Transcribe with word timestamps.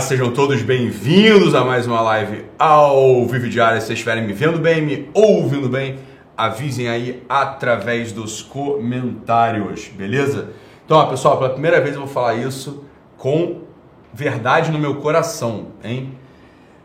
Sejam 0.00 0.32
todos 0.32 0.60
bem-vindos 0.60 1.54
a 1.54 1.64
mais 1.64 1.86
uma 1.86 2.00
live 2.00 2.44
ao 2.58 3.24
vivo 3.26 3.48
diário. 3.48 3.80
Se 3.80 3.86
vocês 3.86 3.98
estiverem 3.98 4.26
me 4.26 4.32
vendo 4.32 4.58
bem, 4.58 4.82
me 4.82 5.08
ouvindo 5.14 5.68
bem, 5.68 5.98
avisem 6.36 6.88
aí 6.88 7.22
através 7.28 8.10
dos 8.10 8.42
comentários, 8.42 9.88
beleza? 9.88 10.50
Então, 10.84 10.96
ó, 10.96 11.06
pessoal, 11.06 11.38
pela 11.38 11.50
primeira 11.50 11.80
vez 11.80 11.94
eu 11.94 12.00
vou 12.00 12.10
falar 12.10 12.34
isso 12.34 12.84
com 13.16 13.60
verdade 14.12 14.72
no 14.72 14.78
meu 14.78 14.96
coração, 14.96 15.68
hein? 15.82 16.18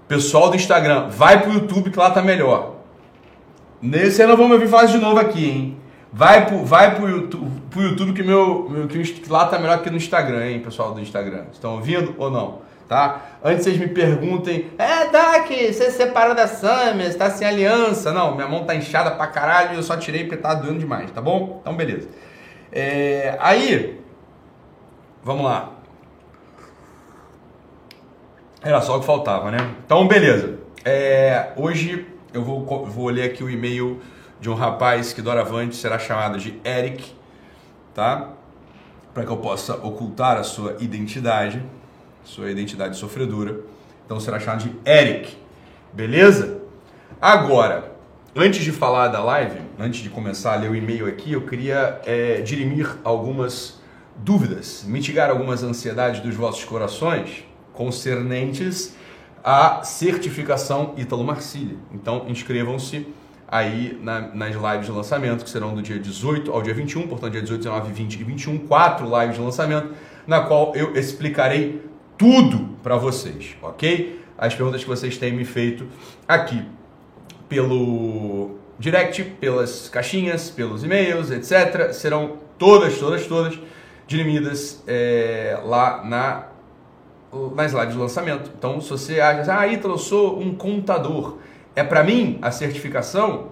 Pessoal 0.08 0.50
do 0.50 0.55
Instagram, 0.55 1.09
vai 1.09 1.41
pro 1.41 1.53
YouTube 1.53 1.89
que 1.89 1.98
lá 1.98 2.12
tá 2.12 2.22
melhor. 2.22 2.76
Nesse 3.81 4.22
ano 4.22 4.38
vamos 4.38 4.52
ouvir 4.52 4.67
falar 4.67 4.86
de 4.86 4.98
novo 5.00 5.20
aqui, 5.20 5.50
hein? 5.50 5.78
Vai 6.14 6.45
pro, 6.45 6.64
vai 6.64 6.95
pro, 6.95 7.09
YouTube, 7.09 7.52
pro 7.72 7.81
YouTube 7.81 8.14
que, 8.14 8.23
meu, 8.23 8.88
que 8.88 9.30
lá 9.30 9.48
tá 9.48 9.58
melhor 9.58 9.81
que 9.81 9.89
no 9.89 9.98
Instagram, 9.98 10.45
hein, 10.45 10.59
pessoal 10.59 10.94
do 10.94 11.02
Instagram. 11.02 11.45
Estão 11.52 11.76
ouvindo 11.76 12.14
ou 12.17 12.30
não? 12.30 12.69
Tá? 12.90 13.22
Antes 13.44 13.66
vocês 13.66 13.78
me 13.78 13.88
perguntem, 13.88 14.72
é, 14.76 15.08
Dak, 15.12 15.48
você 15.72 15.92
separou 15.92 16.34
da 16.34 16.48
Samia, 16.48 17.10
você 17.10 17.16
tá 17.16 17.30
sem 17.30 17.48
aliança. 17.48 18.12
Não, 18.12 18.34
minha 18.34 18.48
mão 18.48 18.66
tá 18.66 18.74
inchada 18.74 19.12
pra 19.12 19.28
caralho 19.28 19.74
e 19.74 19.76
eu 19.76 19.84
só 19.84 19.96
tirei 19.96 20.24
porque 20.24 20.38
tá 20.38 20.56
doendo 20.56 20.80
demais, 20.80 21.12
tá 21.12 21.22
bom? 21.22 21.60
Então, 21.62 21.78
beleza. 21.78 22.09
É, 22.72 23.38
aí, 23.40 24.02
vamos 25.23 25.46
lá. 25.46 25.73
Era 28.64 28.81
só 28.81 28.98
o 28.98 29.02
que 29.02 29.06
faltava, 29.06 29.52
né? 29.52 29.76
Então, 29.86 30.08
beleza. 30.08 30.58
É, 30.84 31.52
hoje 31.58 32.08
eu 32.34 32.44
vou, 32.44 32.88
vou 32.88 33.09
ler 33.09 33.26
aqui 33.26 33.44
o 33.44 33.50
e-mail 33.52 34.02
de 34.40 34.50
um 34.50 34.56
rapaz 34.56 35.14
que 35.14 35.22
doravante 35.22 35.76
será 35.76 36.00
chamado 36.00 36.40
de 36.40 36.59
Eric, 36.66 37.14
tá? 37.94 38.30
Para 39.14 39.26
que 39.26 39.30
eu 39.30 39.38
possa 39.38 39.76
ocultar 39.76 40.38
a 40.38 40.44
sua 40.44 40.76
identidade, 40.80 41.64
sua 42.23 42.52
identidade 42.52 42.98
sofredora. 42.98 43.59
Então 44.06 44.20
será 44.20 44.39
chamado 44.39 44.64
de 44.64 44.89
Eric, 44.89 45.36
beleza? 45.94 46.62
Agora, 47.22 47.92
antes 48.36 48.64
de 48.64 48.72
falar 48.72 49.09
da 49.09 49.23
live, 49.23 49.59
antes 49.78 50.02
de 50.02 50.09
começar 50.09 50.53
a 50.53 50.56
ler 50.56 50.72
o 50.72 50.75
e-mail 50.75 51.08
aqui, 51.08 51.34
eu 51.34 51.42
queria 51.42 52.02
é, 52.06 52.42
dirimir 52.42 52.97
algumas 53.03 53.80
dúvidas, 54.16 54.84
mitigar 54.88 55.30
algumas 55.30 55.64
ansiedades 55.64 56.22
dos 56.22 56.36
vossos 56.36 56.64
corações 56.64 57.45
concernentes 57.73 58.95
à 59.44 59.84
certificação 59.84 60.94
Ítalo 60.97 61.23
Marcília. 61.23 61.78
Então 61.94 62.25
inscrevam-se 62.28 63.08
aí 63.47 64.00
na, 64.02 64.22
nas 64.34 64.56
lives 64.56 64.86
de 64.86 64.92
lançamento, 64.92 65.44
que 65.44 65.50
serão 65.50 65.73
do 65.73 65.81
dia 65.81 65.97
18 65.97 66.52
ao 66.52 66.62
dia 66.62 66.73
21, 66.73 67.08
portanto, 67.08 67.31
dia 67.31 67.42
18, 67.42 67.64
19, 67.64 67.94
20 67.94 68.16
e 68.16 68.23
21, 68.23 68.58
quatro 68.59 69.06
lives 69.20 69.36
de 69.36 69.42
lançamento, 69.42 69.90
na 70.28 70.42
qual 70.42 70.75
eu 70.75 70.95
explicarei 70.95 71.81
tudo 72.20 72.70
para 72.84 72.98
vocês, 72.98 73.56
ok? 73.62 74.20
As 74.38 74.53
perguntas 74.53 74.84
que 74.84 74.89
vocês 74.89 75.17
têm 75.17 75.31
me 75.31 75.45
feito 75.45 75.88
aqui 76.28 76.64
pelo 77.48 78.58
direct, 78.78 79.23
pelas 79.23 79.89
caixinhas, 79.89 80.52
pelos 80.52 80.84
e-mails, 80.84 81.31
etc., 81.31 81.92
serão 81.94 82.38
todas, 82.58 83.00
todas, 83.00 83.25
todas 83.25 83.58
dirimidas 84.06 84.84
é, 84.86 85.59
lá 85.64 86.03
na, 86.03 86.47
nas 87.56 87.72
lives 87.72 87.94
de 87.94 87.97
lançamento. 88.00 88.51
Então, 88.57 88.81
se 88.81 88.90
você 88.90 89.22
acha, 89.22 89.57
ah, 89.57 89.68
Ítalo, 89.68 89.94
eu 89.94 89.97
sou 89.97 90.40
um 90.40 90.53
contador 90.53 91.38
é 91.75 91.84
para 91.84 92.03
mim 92.03 92.38
a 92.41 92.51
certificação? 92.51 93.51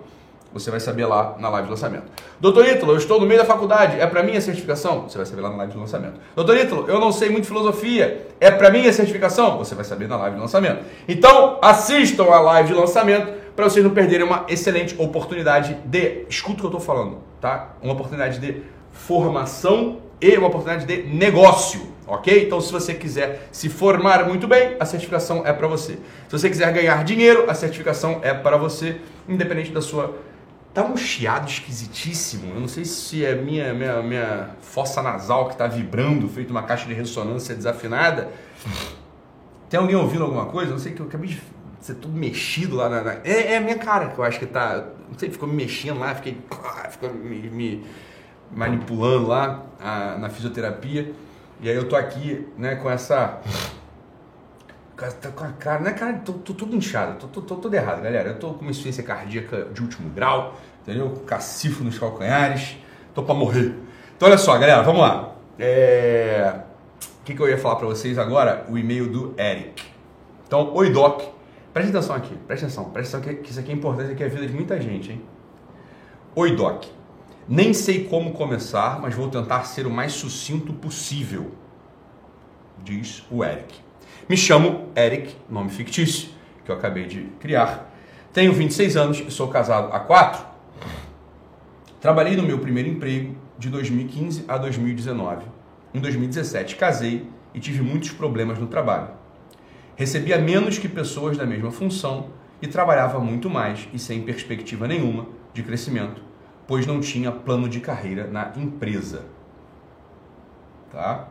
Você 0.59 0.72
vai 0.72 0.79
saber 0.79 1.06
lá 1.06 1.35
na 1.38 1.50
live 1.50 1.68
de 1.68 1.72
lançamento. 1.72 2.06
Doutor 2.40 2.68
Ítalo, 2.68 2.94
eu 2.94 2.97
estou 2.97 3.19
no 3.19 3.25
meio 3.25 3.40
da 3.40 3.45
faculdade, 3.45 4.00
é 4.00 4.07
para 4.07 4.23
mim 4.23 4.35
a 4.35 4.41
certificação? 4.41 5.03
Você 5.03 5.18
vai 5.18 5.25
saber 5.25 5.41
lá 5.41 5.50
na 5.50 5.57
live 5.57 5.73
de 5.73 5.79
lançamento. 5.79 6.19
Doutor 6.35 6.57
Ítalo, 6.57 6.85
eu 6.88 7.00
não 7.00 7.12
sei 7.12 7.29
muito 7.29 7.47
filosofia, 7.47 8.28
é 8.40 8.50
para 8.50 8.72
mim 8.72 8.88
a 8.88 8.94
certificação? 8.94 9.57
Você 9.57 9.75
vai 9.75 9.85
saber 9.85 10.07
na 10.07 10.17
live 10.17 10.35
de 10.35 10.41
lançamento. 10.41 10.84
Então, 11.07 11.59
assistam 11.62 12.25
a 12.25 12.40
live 12.40 12.69
de 12.69 12.75
lançamento 12.75 13.31
para 13.56 13.69
vocês 13.69 13.84
não 13.84 13.91
perderem 13.91 14.25
uma 14.25 14.46
excelente 14.47 14.96
oportunidade 14.97 15.78
de, 15.85 16.25
escuta 16.29 16.56
o 16.56 16.57
que 16.57 16.66
eu 16.66 16.69
estou 16.69 16.81
falando, 16.81 17.17
tá? 17.40 17.75
Uma 17.81 17.94
oportunidade 17.94 18.40
de 18.40 18.62
formação 18.91 20.00
e 20.19 20.35
uma 20.38 20.47
oportunidade 20.47 20.85
de 20.85 21.07
negócio 21.07 21.97
ok? 22.07 22.46
Então, 22.46 22.62
se 22.62 22.72
você 22.72 22.94
quiser 22.94 23.50
se 23.51 23.67
formar 23.67 24.25
muito 24.28 24.47
bem, 24.47 24.78
a 24.79 24.85
certificação 24.85 25.46
é 25.46 25.51
para 25.51 25.67
você. 25.67 25.94
Se 25.94 26.31
você 26.31 26.50
quiser 26.50 26.72
ganhar 26.72 27.03
dinheiro, 27.03 27.50
a 27.50 27.53
certificação 27.53 28.19
é 28.23 28.34
para 28.34 28.57
você, 28.57 28.97
independente 29.28 29.72
da 29.72 29.81
sua. 29.81 30.16
Tá 30.77 30.83
um 30.83 30.95
chiado 30.95 31.49
esquisitíssimo. 31.49 32.53
Eu 32.53 32.59
não 32.59 32.67
sei 32.67 32.85
se 32.85 33.25
é 33.25 33.33
minha 33.33 33.73
minha, 33.73 33.99
minha 34.03 34.49
fossa 34.61 35.01
nasal 35.01 35.47
que 35.47 35.53
está 35.53 35.65
vibrando, 35.65 36.29
feito 36.29 36.51
uma 36.51 36.61
caixa 36.61 36.85
de 36.85 36.93
ressonância 36.93 37.55
desafinada. 37.55 38.29
Tem 39.71 39.79
alguém 39.79 39.95
ouvindo 39.95 40.23
alguma 40.23 40.45
coisa? 40.45 40.69
Não 40.69 40.77
sei 40.77 40.93
que 40.93 40.99
eu 40.99 41.07
acabei 41.07 41.29
de 41.29 41.41
ser 41.81 41.95
tudo 41.95 42.16
mexido 42.16 42.75
lá 42.75 42.89
na. 42.89 43.13
É, 43.23 43.53
é, 43.53 43.57
a 43.57 43.59
minha 43.59 43.79
cara 43.79 44.09
que 44.09 44.19
eu 44.19 44.23
acho 44.23 44.37
que 44.37 44.45
tá. 44.45 44.85
Não 45.09 45.17
sei, 45.17 45.31
ficou 45.31 45.49
me 45.49 45.55
mexendo 45.55 45.99
lá, 45.99 46.13
fiquei. 46.13 46.37
Ficou 46.91 47.11
me, 47.11 47.49
me 47.49 47.83
manipulando 48.51 49.25
lá 49.25 49.63
a, 49.79 50.16
na 50.19 50.29
fisioterapia. 50.29 51.11
E 51.59 51.71
aí 51.71 51.75
eu 51.75 51.89
tô 51.89 51.95
aqui, 51.95 52.47
né, 52.55 52.75
com 52.75 52.87
essa. 52.87 53.41
Com 55.35 55.43
a 55.43 55.51
cara, 55.53 55.79
não 55.79 55.91
é 55.91 55.93
cara, 55.93 56.13
tô, 56.25 56.33
tô 56.33 56.55
tudo 56.55 56.75
inchado, 56.75 57.19
tô, 57.19 57.27
tô, 57.27 57.41
tô 57.41 57.55
tudo 57.57 57.73
errado, 57.75 58.01
galera. 58.01 58.29
Eu 58.29 58.39
tô 58.39 58.53
com 58.53 58.61
uma 58.61 58.71
insuficiência 58.71 59.03
cardíaca 59.03 59.66
de 59.71 59.81
último 59.81 60.09
grau, 60.09 60.55
entendeu? 60.87 61.21
Cacifo 61.25 61.83
nos 61.83 61.99
calcanhares, 61.99 62.77
tô 63.13 63.21
pra 63.21 63.35
morrer. 63.35 63.75
Então 64.15 64.29
olha 64.29 64.37
só, 64.37 64.57
galera, 64.57 64.81
vamos 64.81 65.01
lá. 65.01 65.35
É... 65.59 66.61
O 67.21 67.25
que, 67.25 67.35
que 67.35 67.41
eu 67.41 67.49
ia 67.49 67.57
falar 67.57 67.75
para 67.75 67.87
vocês 67.87 68.17
agora? 68.17 68.65
O 68.69 68.77
e-mail 68.77 69.11
do 69.11 69.35
Eric. 69.37 69.83
Então, 70.47 70.73
oi 70.73 70.89
Doc, 70.89 71.23
preste 71.73 71.89
atenção 71.89 72.15
aqui, 72.15 72.33
preste 72.47 72.63
atenção, 72.63 72.85
preste 72.85 73.13
atenção 73.13 73.35
que 73.43 73.49
isso 73.49 73.59
aqui 73.59 73.69
é 73.69 73.75
importante, 73.75 74.13
aqui 74.13 74.23
é 74.23 74.27
a 74.27 74.29
vida 74.29 74.47
de 74.47 74.53
muita 74.53 74.79
gente, 74.79 75.11
hein? 75.11 75.21
Oi 76.33 76.55
Doc, 76.55 76.85
nem 77.49 77.73
sei 77.73 78.05
como 78.05 78.31
começar, 78.31 79.01
mas 79.01 79.13
vou 79.13 79.27
tentar 79.27 79.65
ser 79.65 79.85
o 79.85 79.89
mais 79.89 80.13
sucinto 80.13 80.71
possível, 80.71 81.51
diz 82.81 83.25
o 83.29 83.43
Eric. 83.43 83.75
Me 84.29 84.37
chamo 84.37 84.87
Eric, 84.95 85.35
nome 85.49 85.69
fictício, 85.69 86.29
que 86.63 86.71
eu 86.71 86.75
acabei 86.75 87.07
de 87.07 87.23
criar. 87.41 87.93
Tenho 88.31 88.53
26 88.53 88.95
anos 88.95 89.19
e 89.19 89.29
sou 89.29 89.49
casado 89.49 89.91
há 89.91 89.99
4. 89.99 90.56
Trabalhei 92.00 92.35
no 92.35 92.44
meu 92.44 92.59
primeiro 92.59 92.90
emprego 92.90 93.35
de 93.58 93.69
2015 93.69 94.46
a 94.47 94.58
2019. 94.58 95.46
Em 95.94 96.00
2017 96.00 96.75
casei 96.75 97.28
e 97.53 97.59
tive 97.59 97.81
muitos 97.81 98.12
problemas 98.12 98.59
no 98.59 98.68
trabalho. 98.68 99.09
Recebia 99.96 100.38
menos 100.38 100.78
que 100.78 100.88
pessoas 100.88 101.38
da 101.38 101.46
mesma 101.46 101.72
função 101.72 102.30
e 102.62 102.68
trabalhava 102.68 103.19
muito 103.19 103.50
mais 103.50 103.88
e 103.94 103.97
sem 104.00 104.22
perspectiva 104.22 104.88
nenhuma 104.88 105.28
de 105.53 105.63
crescimento 105.63 106.28
pois 106.68 106.85
não 106.85 107.00
tinha 107.00 107.31
plano 107.31 107.69
de 107.69 107.80
carreira 107.80 108.28
na 108.28 108.52
empresa. 108.58 109.25
Tá? 110.91 111.29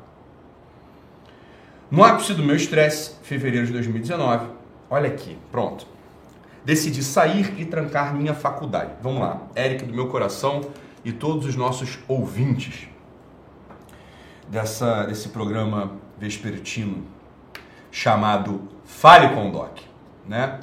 No 1.91 2.03
ápice 2.03 2.33
do 2.33 2.43
meu 2.43 2.57
estresse, 2.57 3.17
fevereiro 3.23 3.67
de 3.67 3.73
2019, 3.75 4.49
olha 4.89 5.09
aqui, 5.09 5.37
pronto. 5.53 5.87
Decidi 6.67 7.01
sair 7.01 7.55
e 7.61 7.65
trancar 7.65 8.13
minha 8.13 8.35
faculdade. 8.35 8.91
Vamos 9.01 9.21
lá, 9.21 9.41
Eric 9.55 9.85
do 9.85 9.95
meu 9.95 10.09
coração 10.09 10.63
e 11.05 11.13
todos 11.13 11.47
os 11.47 11.55
nossos 11.55 12.01
ouvintes 12.09 12.89
dessa, 14.49 15.05
desse 15.05 15.29
programa 15.29 15.93
vespertino 16.19 17.05
chamado 17.89 18.63
Fale 18.85 19.29
com 19.29 19.49
o 19.49 19.53
Doc, 19.53 19.79
né? 20.27 20.59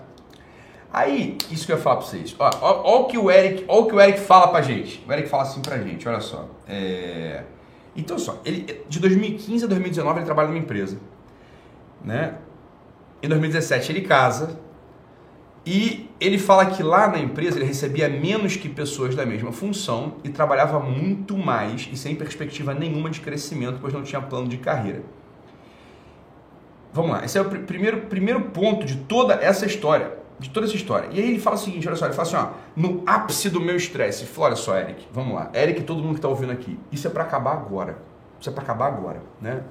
Aí, 0.91 1.37
isso 1.49 1.65
que 1.65 1.71
eu 1.71 1.77
ia 1.77 1.81
falar 1.81 1.95
pra 1.95 2.05
vocês. 2.05 2.35
Ó, 2.37 2.49
ó, 2.61 2.81
ó, 2.83 3.01
o 3.03 3.05
que 3.05 3.17
o 3.17 3.31
Eric, 3.31 3.63
ó 3.69 3.79
o 3.79 3.85
que 3.85 3.95
o 3.95 4.01
Eric 4.01 4.19
fala 4.19 4.49
pra 4.49 4.61
gente. 4.61 5.01
O 5.07 5.13
Eric 5.13 5.29
fala 5.29 5.43
assim 5.43 5.61
pra 5.61 5.77
gente, 5.77 6.05
olha 6.05 6.19
só. 6.19 6.49
É... 6.67 7.43
Então, 7.95 8.19
só, 8.19 8.41
ele, 8.43 8.83
de 8.89 8.99
2015 8.99 9.63
a 9.63 9.67
2019 9.69 10.19
ele 10.19 10.25
trabalha 10.25 10.49
numa 10.49 10.59
empresa. 10.59 10.99
Né? 12.03 12.35
Em 13.21 13.29
2017 13.29 13.89
ele 13.93 14.01
casa. 14.01 14.59
E 15.65 16.09
ele 16.19 16.37
fala 16.37 16.65
que 16.65 16.83
lá 16.83 17.07
na 17.07 17.19
empresa 17.19 17.57
ele 17.57 17.65
recebia 17.65 18.09
menos 18.09 18.55
que 18.57 18.67
pessoas 18.67 19.15
da 19.15 19.25
mesma 19.25 19.51
função 19.51 20.15
e 20.23 20.29
trabalhava 20.29 20.79
muito 20.79 21.37
mais 21.37 21.87
e 21.91 21.95
sem 21.95 22.15
perspectiva 22.15 22.73
nenhuma 22.73 23.09
de 23.09 23.21
crescimento, 23.21 23.77
pois 23.79 23.93
não 23.93 24.03
tinha 24.03 24.21
plano 24.21 24.47
de 24.47 24.57
carreira. 24.57 25.03
Vamos 26.91 27.11
lá, 27.11 27.25
esse 27.25 27.37
é 27.37 27.41
o 27.41 27.45
pr 27.45 27.59
primeiro, 27.59 28.01
primeiro 28.01 28.41
ponto 28.41 28.85
de 28.85 28.97
toda 28.97 29.33
essa 29.35 29.65
história 29.65 30.23
de 30.43 30.49
toda 30.49 30.65
essa 30.65 30.75
história. 30.75 31.09
E 31.11 31.19
aí 31.19 31.29
ele 31.29 31.39
fala 31.39 31.55
o 31.55 31.59
seguinte, 31.59 31.87
olha 31.87 31.95
só, 31.95 32.05
ele 32.05 32.13
fala 32.13 32.27
assim, 32.27 32.35
ó, 32.35 32.49
no 32.75 33.03
ápice 33.05 33.49
do 33.49 33.61
meu 33.61 33.75
estresse, 33.75 34.27
olha 34.37 34.55
só, 34.55 34.77
Eric, 34.77 35.07
vamos 35.11 35.35
lá, 35.35 35.49
Eric 35.53 35.81
e 35.81 35.83
todo 35.83 36.01
mundo 36.01 36.13
que 36.13 36.17
está 36.17 36.27
ouvindo 36.27 36.51
aqui, 36.51 36.77
isso 36.91 37.07
é 37.07 37.09
para 37.09 37.23
acabar 37.23 37.53
agora, 37.53 37.97
isso 38.39 38.49
é 38.49 38.53
para 38.53 38.63
acabar 38.63 38.87
agora, 38.87 39.21
né? 39.39 39.63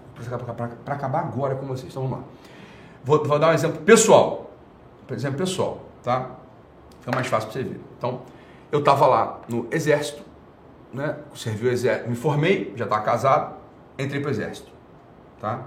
Para 0.85 0.95
acabar 0.95 1.21
agora 1.21 1.55
com 1.57 1.67
vocês, 1.67 1.91
então 1.91 2.03
vamos 2.03 2.19
lá. 2.19 2.25
Vou, 3.05 3.23
vou 3.25 3.39
dar 3.39 3.51
um 3.51 3.55
exemplo 3.55 3.83
pessoal, 3.83 4.51
por 5.07 5.15
exemplo 5.15 5.39
pessoal, 5.39 5.82
tá? 6.03 6.31
Fica 7.01 7.15
mais 7.15 7.27
fácil 7.27 7.51
para 7.51 7.61
você 7.61 7.69
ver. 7.69 7.81
Então, 7.99 8.23
eu 8.71 8.81
estava 8.81 9.07
lá 9.07 9.41
no 9.49 9.67
exército, 9.71 10.23
né? 10.93 11.19
Servi 11.35 11.67
o 11.67 11.71
exército, 11.71 12.09
me 12.09 12.17
formei, 12.17 12.73
já 12.77 12.85
estava 12.85 13.03
casado, 13.03 13.57
entrei 13.99 14.21
para 14.21 14.29
o 14.29 14.31
exército, 14.31 14.71
tá? 15.41 15.67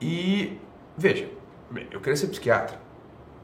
E 0.00 0.58
veja, 0.96 1.28
eu 1.90 2.00
queria 2.00 2.16
ser 2.16 2.28
psiquiatra, 2.28 2.78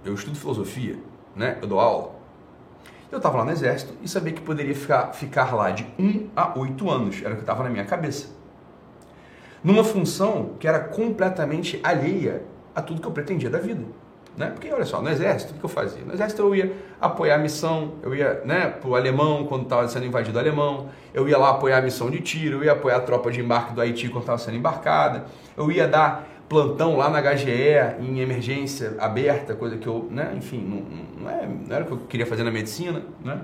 eu 0.05 0.15
estudo 0.15 0.37
filosofia, 0.37 0.99
né? 1.35 1.59
Eu 1.63 1.69
dou 1.69 1.81
aula. 1.81 2.13
Eu 3.11 3.19
estava 3.19 3.39
lá 3.39 3.45
no 3.45 3.51
exército 3.51 3.95
e 4.03 4.09
sabia 4.09 4.33
que 4.33 4.41
poderia 4.41 4.75
ficar, 4.75 5.13
ficar 5.13 5.55
lá 5.55 5.71
de 5.71 5.87
1 5.99 6.31
a 6.35 6.59
8 6.59 6.91
anos, 6.91 7.23
era 7.23 7.35
o 7.35 7.37
que 7.37 7.43
estava 7.43 7.63
na 7.63 7.69
minha 7.69 7.85
cabeça. 7.85 8.29
Numa 9.63 9.85
função 9.85 10.55
que 10.59 10.67
era 10.67 10.81
completamente 10.81 11.79
alheia 11.85 12.43
a 12.75 12.83
tudo 12.83 13.01
que 13.01 13.07
eu 13.07 13.13
pretendia 13.13 13.51
da 13.51 13.59
vida. 13.59 13.85
Né? 14.37 14.47
Porque, 14.47 14.73
olha 14.73 14.85
só, 14.85 15.03
no 15.03 15.11
exército, 15.11 15.53
o 15.53 15.59
que 15.59 15.65
eu 15.65 15.69
fazia? 15.69 16.03
No 16.05 16.15
exército 16.15 16.41
eu 16.41 16.55
ia 16.55 16.73
apoiar 17.01 17.35
a 17.35 17.39
missão, 17.39 17.93
eu 18.03 18.15
ia 18.15 18.41
né, 18.45 18.69
para 18.69 18.89
o 18.89 18.95
alemão 18.95 19.45
quando 19.45 19.65
estava 19.65 19.87
sendo 19.89 20.07
invadido 20.07 20.39
o 20.39 20.41
alemão, 20.41 20.89
eu 21.13 21.29
ia 21.29 21.37
lá 21.37 21.51
apoiar 21.51 21.79
a 21.79 21.83
missão 21.83 22.11
de 22.11 22.21
tiro, 22.21 22.59
eu 22.59 22.65
ia 22.65 22.73
apoiar 22.73 22.97
a 22.97 23.01
tropa 23.01 23.31
de 23.31 23.41
embarque 23.41 23.75
do 23.75 23.81
Haiti 23.81 24.09
quando 24.09 24.23
estava 24.23 24.39
sendo 24.39 24.57
embarcada, 24.57 25.27
eu 25.55 25.71
ia 25.71 25.87
dar 25.87 26.27
plantão 26.49 26.97
lá 26.97 27.11
na 27.11 27.21
HGE 27.21 28.01
em 28.01 28.21
emergência 28.21 28.95
aberta, 28.99 29.55
coisa 29.55 29.77
que 29.77 29.87
eu, 29.87 30.09
né, 30.11 30.33
enfim, 30.37 30.61
não, 30.61 31.23
não, 31.23 31.31
é, 31.31 31.47
não 31.47 31.77
era 31.77 31.85
o 31.85 31.87
que 31.87 31.93
eu 31.93 31.99
queria 32.09 32.27
fazer 32.27 32.43
na 32.43 32.51
medicina, 32.51 33.03
né? 33.23 33.39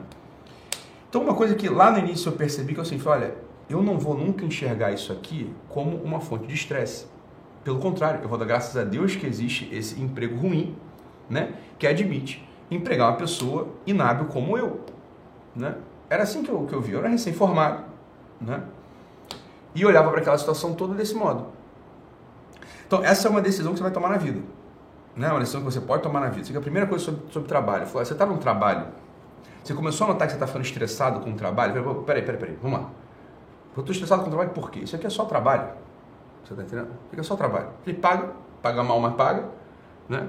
Então 1.09 1.23
uma 1.23 1.35
coisa 1.35 1.55
que 1.55 1.69
lá 1.69 1.91
no 1.91 1.99
início 1.99 2.29
eu 2.29 2.33
percebi 2.35 2.75
que 2.75 2.81
eu 2.81 2.83
assim, 2.83 2.99
falei, 2.99 3.29
olha, 3.29 3.35
eu 3.69 3.83
não 3.83 3.99
vou 3.99 4.17
nunca 4.17 4.45
enxergar 4.45 4.93
isso 4.93 5.13
aqui 5.13 5.51
como 5.69 5.97
uma 5.97 6.21
fonte 6.21 6.47
de 6.47 6.55
estresse. 6.55 7.07
Pelo 7.69 7.81
contrário, 7.81 8.23
eu 8.23 8.29
vou 8.31 8.39
dar 8.39 8.47
graças 8.47 8.75
a 8.79 8.83
Deus 8.83 9.15
que 9.15 9.27
existe 9.27 9.69
esse 9.71 10.01
emprego 10.01 10.41
ruim, 10.41 10.75
né, 11.29 11.53
que 11.79 11.87
admite 11.87 12.43
empregar 12.71 13.11
uma 13.11 13.19
pessoa 13.19 13.69
inábil 13.87 14.25
como 14.29 14.57
eu, 14.57 14.87
né? 15.55 15.75
Era 16.09 16.23
assim 16.23 16.43
que 16.43 16.51
eu, 16.51 16.65
que 16.65 16.73
eu 16.73 16.81
vi, 16.81 16.93
eu 16.93 17.01
era 17.01 17.09
recém-formado, 17.09 17.85
né? 18.41 18.63
E 19.75 19.85
olhava 19.85 20.11
para 20.11 20.21
aquela 20.21 20.39
situação 20.39 20.73
toda 20.73 20.95
desse 20.95 21.15
modo. 21.15 21.49
Então, 22.87 23.05
essa 23.05 23.29
é 23.29 23.31
uma 23.31 23.43
decisão 23.43 23.73
que 23.73 23.79
você 23.81 23.83
vai 23.83 23.93
tomar 23.93 24.09
na 24.09 24.17
vida. 24.17 24.41
Né? 25.15 25.29
Uma 25.29 25.41
decisão 25.41 25.61
que 25.61 25.67
você 25.67 25.81
pode 25.83 26.03
tomar 26.03 26.21
na 26.21 26.31
vida. 26.31 26.41
Isso 26.41 26.55
é 26.55 26.57
a 26.57 26.63
primeira 26.63 26.87
coisa 26.87 27.05
sobre, 27.05 27.31
sobre 27.31 27.49
trabalho. 27.51 27.85
Você 27.85 28.15
está 28.15 28.25
num 28.25 28.39
trabalho, 28.39 28.87
você 29.63 29.75
começou 29.75 30.07
a 30.07 30.13
notar 30.15 30.27
que 30.27 30.33
você 30.33 30.37
está 30.37 30.47
ficando 30.47 30.65
estressado 30.65 31.21
com 31.21 31.33
o 31.33 31.35
trabalho. 31.35 31.75
Peraí, 32.07 32.23
peraí, 32.23 32.41
peraí, 32.41 32.59
vamos 32.63 32.81
lá. 32.81 32.91
Eu 33.77 33.81
estou 33.81 33.93
estressado 33.93 34.23
com 34.23 34.29
o 34.29 34.31
trabalho 34.31 34.55
por 34.55 34.71
quê? 34.71 34.81
Isso 34.81 34.97
aqui 34.97 35.07
é 35.07 35.11
só 35.11 35.27
trabalho. 35.27 35.69
Você 36.49 36.55
está 36.55 36.63
entendendo? 36.65 36.97
É 37.15 37.23
só 37.23 37.37
trabalho. 37.37 37.69
Ele 37.87 37.99
paga, 37.99 38.31
paga 38.63 38.83
mal, 38.83 38.99
mas 39.01 39.15
paga. 39.15 39.45
Né? 40.09 40.27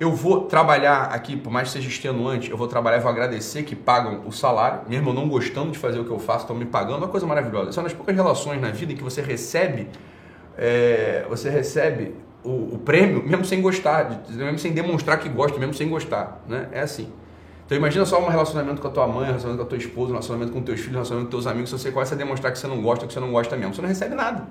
Eu 0.00 0.10
vou 0.12 0.46
trabalhar 0.46 1.04
aqui, 1.12 1.36
por 1.36 1.50
mais 1.52 1.68
que 1.68 1.74
seja 1.74 1.88
extenuante, 1.88 2.50
eu 2.50 2.56
vou 2.56 2.66
trabalhar 2.66 3.00
vou 3.00 3.10
agradecer 3.10 3.62
que 3.64 3.76
pagam 3.76 4.22
o 4.26 4.32
salário, 4.32 4.82
mesmo 4.88 5.10
eu 5.10 5.12
não 5.12 5.28
gostando 5.28 5.72
de 5.72 5.78
fazer 5.78 5.98
o 5.98 6.04
que 6.04 6.10
eu 6.10 6.18
faço, 6.18 6.44
estão 6.44 6.56
me 6.56 6.64
pagando, 6.64 6.98
uma 6.98 7.08
coisa 7.08 7.26
maravilhosa. 7.26 7.72
São 7.72 7.84
as 7.84 7.92
poucas 7.92 8.14
relações 8.16 8.58
na 8.58 8.70
vida 8.70 8.92
em 8.92 8.96
que 8.96 9.02
você 9.02 9.20
recebe 9.20 9.88
é, 10.56 11.26
você 11.28 11.50
recebe 11.50 12.14
o, 12.42 12.76
o, 12.76 12.78
prêmio 12.78 13.22
mesmo 13.22 13.44
sem 13.44 13.60
gostar, 13.60 14.24
mesmo 14.30 14.58
sem 14.58 14.72
demonstrar 14.72 15.18
que 15.18 15.28
gosta, 15.28 15.58
mesmo 15.58 15.74
sem 15.74 15.90
gostar, 15.90 16.42
né? 16.48 16.68
É 16.72 16.80
assim. 16.80 17.12
Então 17.66 17.76
imagina 17.76 18.06
só 18.06 18.18
um 18.24 18.28
relacionamento 18.28 18.80
com 18.80 18.88
a 18.88 18.90
tua 18.90 19.06
mãe, 19.06 19.24
um 19.24 19.26
relacionamento 19.26 19.58
com 19.58 19.66
a 19.66 19.68
tua 19.68 19.78
esposa, 19.78 20.06
um 20.08 20.12
relacionamento 20.12 20.52
com 20.52 20.62
teus 20.62 20.80
filhos, 20.80 20.92
um 20.92 20.98
relacionamento 20.98 21.30
com 21.30 21.36
teus 21.36 21.46
amigos, 21.46 21.68
se 21.68 21.78
você 21.78 21.92
começa 21.92 22.14
a 22.14 22.18
demonstrar 22.18 22.50
que 22.50 22.58
você 22.58 22.66
não 22.66 22.80
gosta, 22.80 23.06
que 23.06 23.12
você 23.12 23.20
não 23.20 23.30
gosta 23.30 23.56
mesmo, 23.56 23.74
você 23.74 23.82
não 23.82 23.88
recebe 23.88 24.14
nada. 24.14 24.46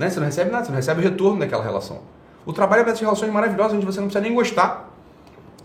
Né? 0.00 0.08
Você 0.08 0.18
não 0.18 0.24
recebe 0.24 0.50
nada, 0.50 0.64
você 0.64 0.70
não 0.70 0.76
recebe 0.76 1.00
o 1.00 1.04
retorno 1.04 1.40
daquela 1.40 1.62
relação. 1.62 2.00
O 2.46 2.54
trabalho 2.54 2.80
é 2.80 2.84
dessas 2.86 3.00
relações 3.00 3.30
maravilhosas, 3.30 3.74
onde 3.74 3.84
você 3.84 4.00
não 4.00 4.06
precisa 4.06 4.22
nem 4.24 4.34
gostar. 4.34 4.88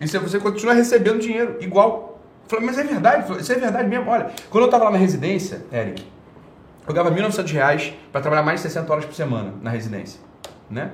E 0.01 0.05
você 0.05 0.37
continua 0.39 0.73
recebendo 0.73 1.19
dinheiro, 1.19 1.55
igual. 1.61 2.19
Eu 2.43 2.49
falei, 2.49 2.65
mas 2.65 2.77
é 2.77 2.83
verdade, 2.83 3.31
isso 3.39 3.53
é 3.53 3.55
verdade 3.55 3.87
mesmo. 3.87 4.11
Olha, 4.11 4.29
quando 4.49 4.63
eu 4.63 4.65
estava 4.65 4.83
lá 4.83 4.91
na 4.91 4.97
residência, 4.97 5.65
Eric, 5.71 6.05
eu 6.85 6.93
ganhava 6.93 7.15
1.900 7.15 7.51
reais 7.53 7.93
para 8.11 8.19
trabalhar 8.19 8.43
mais 8.43 8.59
de 8.59 8.63
60 8.67 8.91
horas 8.91 9.05
por 9.05 9.15
semana 9.15 9.53
na 9.61 9.69
residência, 9.69 10.19
né? 10.69 10.91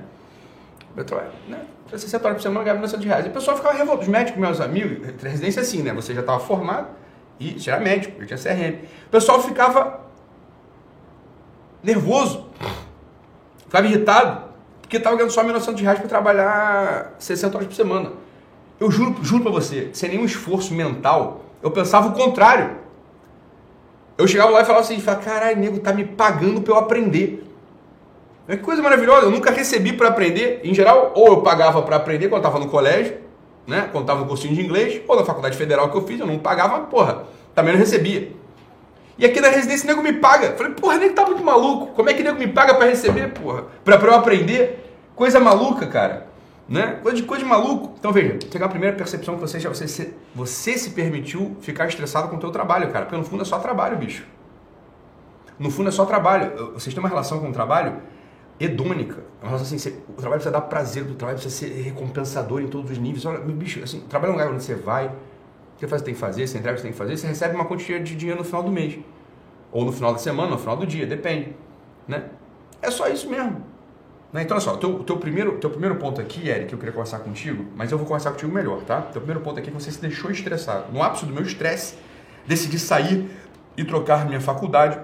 Eu 0.96 1.04
trabalho, 1.04 1.32
né? 1.48 1.62
60 1.90 2.24
horas 2.24 2.36
por 2.36 2.42
semana 2.42 2.60
eu 2.60 2.64
ganhava 2.64 2.86
1.900 2.86 3.04
reais. 3.04 3.26
E 3.26 3.28
o 3.28 3.32
pessoal 3.32 3.56
ficava 3.56 3.76
revoltado. 3.76 4.02
Os 4.02 4.08
médicos, 4.08 4.40
meus 4.40 4.60
amigos, 4.60 5.04
residência 5.20 5.58
é 5.58 5.62
assim, 5.62 5.82
né? 5.82 5.92
Você 5.94 6.14
já 6.14 6.20
estava 6.20 6.38
formado 6.38 6.86
e 7.40 7.58
você 7.58 7.72
era 7.72 7.80
médico, 7.80 8.22
eu 8.22 8.26
tinha 8.26 8.38
CRM. 8.38 8.84
O 9.08 9.10
pessoal 9.10 9.42
ficava 9.42 10.00
nervoso, 11.82 12.41
ficava 13.72 13.86
irritado, 13.86 14.42
porque 14.82 14.98
estava 14.98 15.16
ganhando 15.16 15.32
só 15.32 15.42
1.900 15.42 15.80
reais 15.80 15.98
para 15.98 16.06
trabalhar 16.06 17.14
60 17.18 17.56
horas 17.56 17.68
por 17.68 17.74
semana. 17.74 18.12
Eu 18.78 18.90
juro, 18.90 19.16
juro 19.22 19.44
para 19.44 19.52
você, 19.52 19.88
sem 19.94 20.10
nenhum 20.10 20.26
esforço 20.26 20.74
mental, 20.74 21.40
eu 21.62 21.70
pensava 21.70 22.08
o 22.08 22.12
contrário. 22.12 22.82
Eu 24.18 24.28
chegava 24.28 24.50
lá 24.50 24.60
e 24.60 24.64
falava 24.66 24.84
assim, 24.84 25.00
caralho, 25.00 25.58
nego 25.58 25.78
tá 25.78 25.90
me 25.90 26.04
pagando 26.04 26.60
para 26.60 26.74
eu 26.74 26.78
aprender. 26.78 27.48
Que 28.46 28.58
coisa 28.58 28.82
maravilhosa, 28.82 29.26
eu 29.26 29.30
nunca 29.30 29.50
recebi 29.50 29.94
para 29.94 30.08
aprender. 30.08 30.60
Em 30.62 30.74
geral, 30.74 31.12
ou 31.14 31.28
eu 31.28 31.40
pagava 31.40 31.80
para 31.80 31.96
aprender 31.96 32.28
quando 32.28 32.44
estava 32.44 32.58
no 32.58 32.68
colégio, 32.68 33.16
né? 33.66 33.88
Quando 33.90 34.04
estava 34.04 34.20
no 34.20 34.26
cursinho 34.26 34.54
de 34.54 34.60
inglês, 34.60 35.00
ou 35.08 35.16
na 35.16 35.24
faculdade 35.24 35.56
federal 35.56 35.88
que 35.90 35.96
eu 35.96 36.06
fiz, 36.06 36.20
eu 36.20 36.26
não 36.26 36.38
pagava, 36.38 36.80
porra, 36.80 37.24
também 37.54 37.72
não 37.72 37.80
recebia. 37.80 38.32
E 39.18 39.24
aqui 39.24 39.40
na 39.40 39.48
residência 39.48 39.84
o 39.84 39.88
nego 39.88 40.02
me 40.02 40.14
paga. 40.14 40.52
Falei, 40.56 40.72
porra, 40.72 40.96
nego 40.96 41.14
tá 41.14 41.24
muito 41.26 41.44
maluco. 41.44 41.88
Como 41.88 42.08
é 42.08 42.14
que 42.14 42.22
nego 42.22 42.38
me 42.38 42.48
paga 42.48 42.74
para 42.74 42.86
receber, 42.86 43.32
porra? 43.32 43.64
Pra, 43.84 43.98
pra 43.98 44.08
eu 44.08 44.14
aprender? 44.14 44.92
Coisa 45.14 45.38
maluca, 45.38 45.86
cara. 45.86 46.28
Né? 46.68 46.98
Coisa 47.02 47.16
de 47.16 47.22
coisa 47.24 47.44
de 47.44 47.48
maluco. 47.48 47.94
Então 47.98 48.12
veja, 48.12 48.38
chegar 48.50 48.66
a 48.66 48.68
primeira 48.68 48.96
percepção 48.96 49.34
que 49.34 49.40
você 49.40 49.60
já 49.60 49.68
você 49.68 49.86
se, 49.86 50.14
você 50.34 50.78
se 50.78 50.90
permitiu 50.90 51.56
ficar 51.60 51.86
estressado 51.86 52.28
com 52.28 52.36
o 52.36 52.38
teu 52.38 52.50
trabalho, 52.50 52.90
cara, 52.90 53.04
porque 53.04 53.16
no 53.16 53.24
fundo 53.24 53.42
é 53.42 53.44
só 53.44 53.58
trabalho, 53.58 53.96
bicho. 53.96 54.24
No 55.58 55.70
fundo 55.70 55.88
é 55.88 55.92
só 55.92 56.06
trabalho. 56.06 56.72
Vocês 56.72 56.94
têm 56.94 57.02
uma 57.02 57.08
relação 57.08 57.40
com 57.40 57.50
o 57.50 57.52
trabalho 57.52 58.00
hedônica. 58.58 59.22
Uma 59.40 59.50
relação 59.50 59.76
assim, 59.76 59.90
o 60.08 60.12
trabalho 60.14 60.40
precisa 60.40 60.50
dar 60.50 60.62
prazer 60.62 61.04
do 61.04 61.14
trabalho, 61.14 61.38
precisa 61.38 61.66
ser 61.66 61.82
recompensador 61.82 62.62
em 62.62 62.68
todos 62.68 62.90
os 62.90 62.98
níveis. 62.98 63.26
Olha, 63.26 63.38
bicho, 63.38 63.82
assim, 63.82 64.00
trabalho 64.00 64.30
é 64.30 64.34
um 64.34 64.38
lugar 64.38 64.52
onde 64.52 64.62
você 64.62 64.74
vai, 64.74 65.10
você 65.82 65.88
faz 65.88 66.02
tem 66.02 66.14
que 66.14 66.20
fazer, 66.20 66.46
você 66.46 66.58
entrega 66.58 66.74
o 66.74 66.76
que 66.76 66.82
tem 66.82 66.92
que 66.92 66.98
fazer, 66.98 67.16
você 67.16 67.26
recebe 67.26 67.56
uma 67.56 67.64
quantia 67.64 67.98
de 67.98 68.14
dinheiro 68.14 68.38
no 68.38 68.44
final 68.44 68.62
do 68.62 68.70
mês. 68.70 68.98
Ou 69.72 69.84
no 69.84 69.90
final 69.90 70.12
da 70.12 70.18
semana, 70.18 70.50
no 70.50 70.58
final 70.58 70.76
do 70.76 70.86
dia, 70.86 71.06
depende. 71.06 71.56
Né? 72.06 72.24
É 72.80 72.90
só 72.90 73.08
isso 73.08 73.28
mesmo. 73.28 73.64
Né? 74.32 74.42
Então, 74.42 74.56
olha 74.56 74.64
só, 74.64 74.74
o 74.74 74.76
teu, 74.76 75.00
teu, 75.00 75.16
primeiro, 75.16 75.58
teu 75.58 75.70
primeiro 75.70 75.96
ponto 75.96 76.20
aqui, 76.20 76.48
Eric, 76.48 76.66
que 76.66 76.74
eu 76.74 76.78
queria 76.78 76.92
conversar 76.92 77.18
contigo, 77.18 77.66
mas 77.74 77.90
eu 77.90 77.98
vou 77.98 78.06
conversar 78.06 78.30
contigo 78.30 78.52
melhor, 78.52 78.82
tá? 78.82 79.00
Teu 79.00 79.20
primeiro 79.20 79.40
ponto 79.40 79.58
aqui 79.58 79.70
é 79.70 79.72
que 79.72 79.78
você 79.78 79.90
se 79.90 80.00
deixou 80.00 80.30
estressado. 80.30 80.92
No 80.92 81.02
ápice 81.02 81.26
do 81.26 81.32
meu 81.32 81.42
estresse, 81.42 81.96
decidi 82.46 82.78
sair 82.78 83.28
e 83.76 83.84
trocar 83.84 84.24
minha 84.26 84.40
faculdade. 84.40 84.98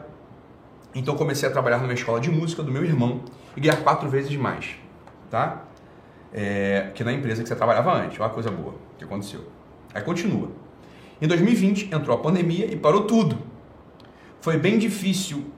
Então, 0.95 1.17
comecei 1.17 1.49
a 1.49 1.53
trabalhar 1.53 1.79
numa 1.79 1.93
escola 1.93 2.21
de 2.21 2.31
música 2.31 2.63
do 2.63 2.71
meu 2.71 2.85
irmão 2.85 3.23
e 3.57 3.61
ganhar 3.61 3.83
quatro 3.83 4.09
vezes 4.09 4.35
mais, 4.37 4.77
tá? 5.29 5.65
É, 6.33 6.91
que 6.95 7.03
na 7.03 7.13
empresa 7.13 7.43
que 7.43 7.49
você 7.49 7.57
trabalhava 7.57 7.93
antes. 7.93 8.21
Olha 8.21 8.31
a 8.31 8.33
coisa 8.33 8.51
boa 8.51 8.75
que 8.97 9.05
aconteceu. 9.05 9.41
Aí 9.93 10.03
continua. 10.03 10.51
Em 11.21 11.27
2020 11.27 11.95
entrou 11.95 12.17
a 12.17 12.21
pandemia 12.21 12.67
e 12.67 12.77
parou 12.77 13.03
tudo. 13.03 13.39
Foi 14.41 14.57
bem 14.57 14.79
difícil 14.79 15.53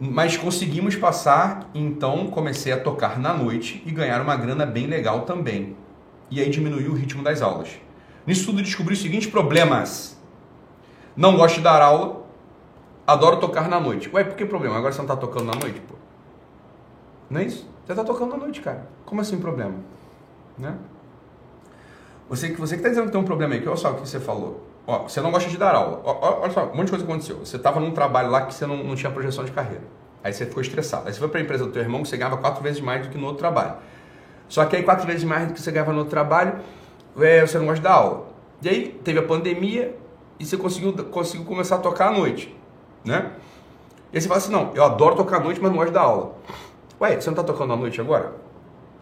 mas 0.00 0.34
conseguimos 0.34 0.96
passar, 0.96 1.68
então 1.74 2.28
comecei 2.28 2.72
a 2.72 2.80
tocar 2.80 3.18
na 3.18 3.34
noite 3.34 3.82
e 3.84 3.90
ganhar 3.90 4.22
uma 4.22 4.34
grana 4.34 4.64
bem 4.64 4.86
legal 4.86 5.26
também. 5.26 5.76
E 6.30 6.40
aí 6.40 6.48
diminuiu 6.48 6.92
o 6.92 6.94
ritmo 6.94 7.22
das 7.22 7.42
aulas. 7.42 7.78
Nisso 8.26 8.46
tudo 8.46 8.62
descobri 8.62 8.94
os 8.94 9.02
seguintes 9.02 9.30
problemas. 9.30 10.18
Não 11.14 11.36
gosto 11.36 11.56
de 11.56 11.60
dar 11.60 11.82
aula, 11.82 12.24
adoro 13.06 13.36
tocar 13.36 13.68
na 13.68 13.78
noite. 13.78 14.08
Ué, 14.10 14.24
por 14.24 14.36
que 14.36 14.46
problema? 14.46 14.78
Agora 14.78 14.90
você 14.90 14.98
não 14.98 15.04
está 15.04 15.16
tocando 15.16 15.44
na 15.44 15.60
noite, 15.60 15.80
pô? 15.80 15.94
Não 17.28 17.42
é 17.42 17.44
isso? 17.44 17.68
Você 17.84 17.92
está 17.92 18.02
tocando 18.02 18.30
na 18.30 18.38
noite, 18.38 18.62
cara. 18.62 18.88
Como 19.04 19.20
assim 19.20 19.38
problema? 19.38 19.74
Né? 20.56 20.78
Você, 22.30 22.52
você 22.52 22.76
que 22.76 22.78
está 22.78 22.88
dizendo 22.88 23.06
que 23.06 23.12
tem 23.12 23.20
um 23.20 23.24
problema 23.24 23.54
aí, 23.54 23.60
que 23.60 23.68
olha 23.68 23.76
só 23.76 23.90
o 23.90 23.94
que 23.94 24.08
você 24.08 24.20
falou. 24.20 24.64
Ó, 24.86 25.00
você 25.00 25.20
não 25.20 25.32
gosta 25.32 25.50
de 25.50 25.58
dar 25.58 25.74
aula. 25.74 26.00
Ó, 26.04 26.42
olha 26.42 26.52
só, 26.52 26.62
um 26.62 26.76
monte 26.76 26.84
de 26.84 26.90
coisa 26.90 27.04
aconteceu. 27.04 27.36
Você 27.40 27.56
estava 27.56 27.80
num 27.80 27.90
trabalho 27.90 28.30
lá 28.30 28.42
que 28.42 28.54
você 28.54 28.64
não, 28.64 28.76
não 28.84 28.94
tinha 28.94 29.10
projeção 29.10 29.44
de 29.44 29.50
carreira. 29.50 29.82
Aí 30.22 30.32
você 30.32 30.46
ficou 30.46 30.62
estressado. 30.62 31.08
Aí 31.08 31.12
você 31.12 31.18
foi 31.18 31.28
para 31.28 31.40
a 31.40 31.42
empresa 31.42 31.64
do 31.64 31.72
teu 31.72 31.82
irmão 31.82 32.04
que 32.04 32.08
você 32.08 32.16
ganhava 32.16 32.36
quatro 32.36 32.62
vezes 32.62 32.80
mais 32.80 33.04
do 33.04 33.10
que 33.10 33.18
no 33.18 33.26
outro 33.26 33.40
trabalho. 33.40 33.74
Só 34.48 34.64
que 34.64 34.76
aí 34.76 34.84
quatro 34.84 35.08
vezes 35.08 35.24
mais 35.24 35.48
do 35.48 35.54
que 35.54 35.60
você 35.60 35.72
ganhava 35.72 35.90
no 35.90 35.98
outro 35.98 36.10
trabalho, 36.12 36.60
é, 37.18 37.44
você 37.44 37.58
não 37.58 37.66
gosta 37.66 37.80
de 37.80 37.82
dar 37.82 37.94
aula. 37.94 38.28
E 38.62 38.68
aí 38.68 39.00
teve 39.02 39.18
a 39.18 39.24
pandemia 39.24 39.96
e 40.38 40.46
você 40.46 40.56
conseguiu, 40.56 40.92
conseguiu 41.06 41.44
começar 41.44 41.76
a 41.76 41.78
tocar 41.78 42.08
à 42.08 42.12
noite, 42.12 42.56
né? 43.04 43.32
E 44.12 44.16
aí 44.16 44.20
você 44.20 44.28
fala 44.28 44.38
assim, 44.38 44.52
não, 44.52 44.70
eu 44.72 44.84
adoro 44.84 45.16
tocar 45.16 45.38
à 45.38 45.40
noite, 45.40 45.60
mas 45.60 45.68
não 45.68 45.78
gosto 45.78 45.88
de 45.88 45.94
dar 45.94 46.02
aula. 46.02 46.36
Ué, 47.00 47.20
você 47.20 47.28
não 47.28 47.40
está 47.40 47.42
tocando 47.42 47.72
à 47.72 47.76
noite 47.76 48.00
agora? 48.00 48.34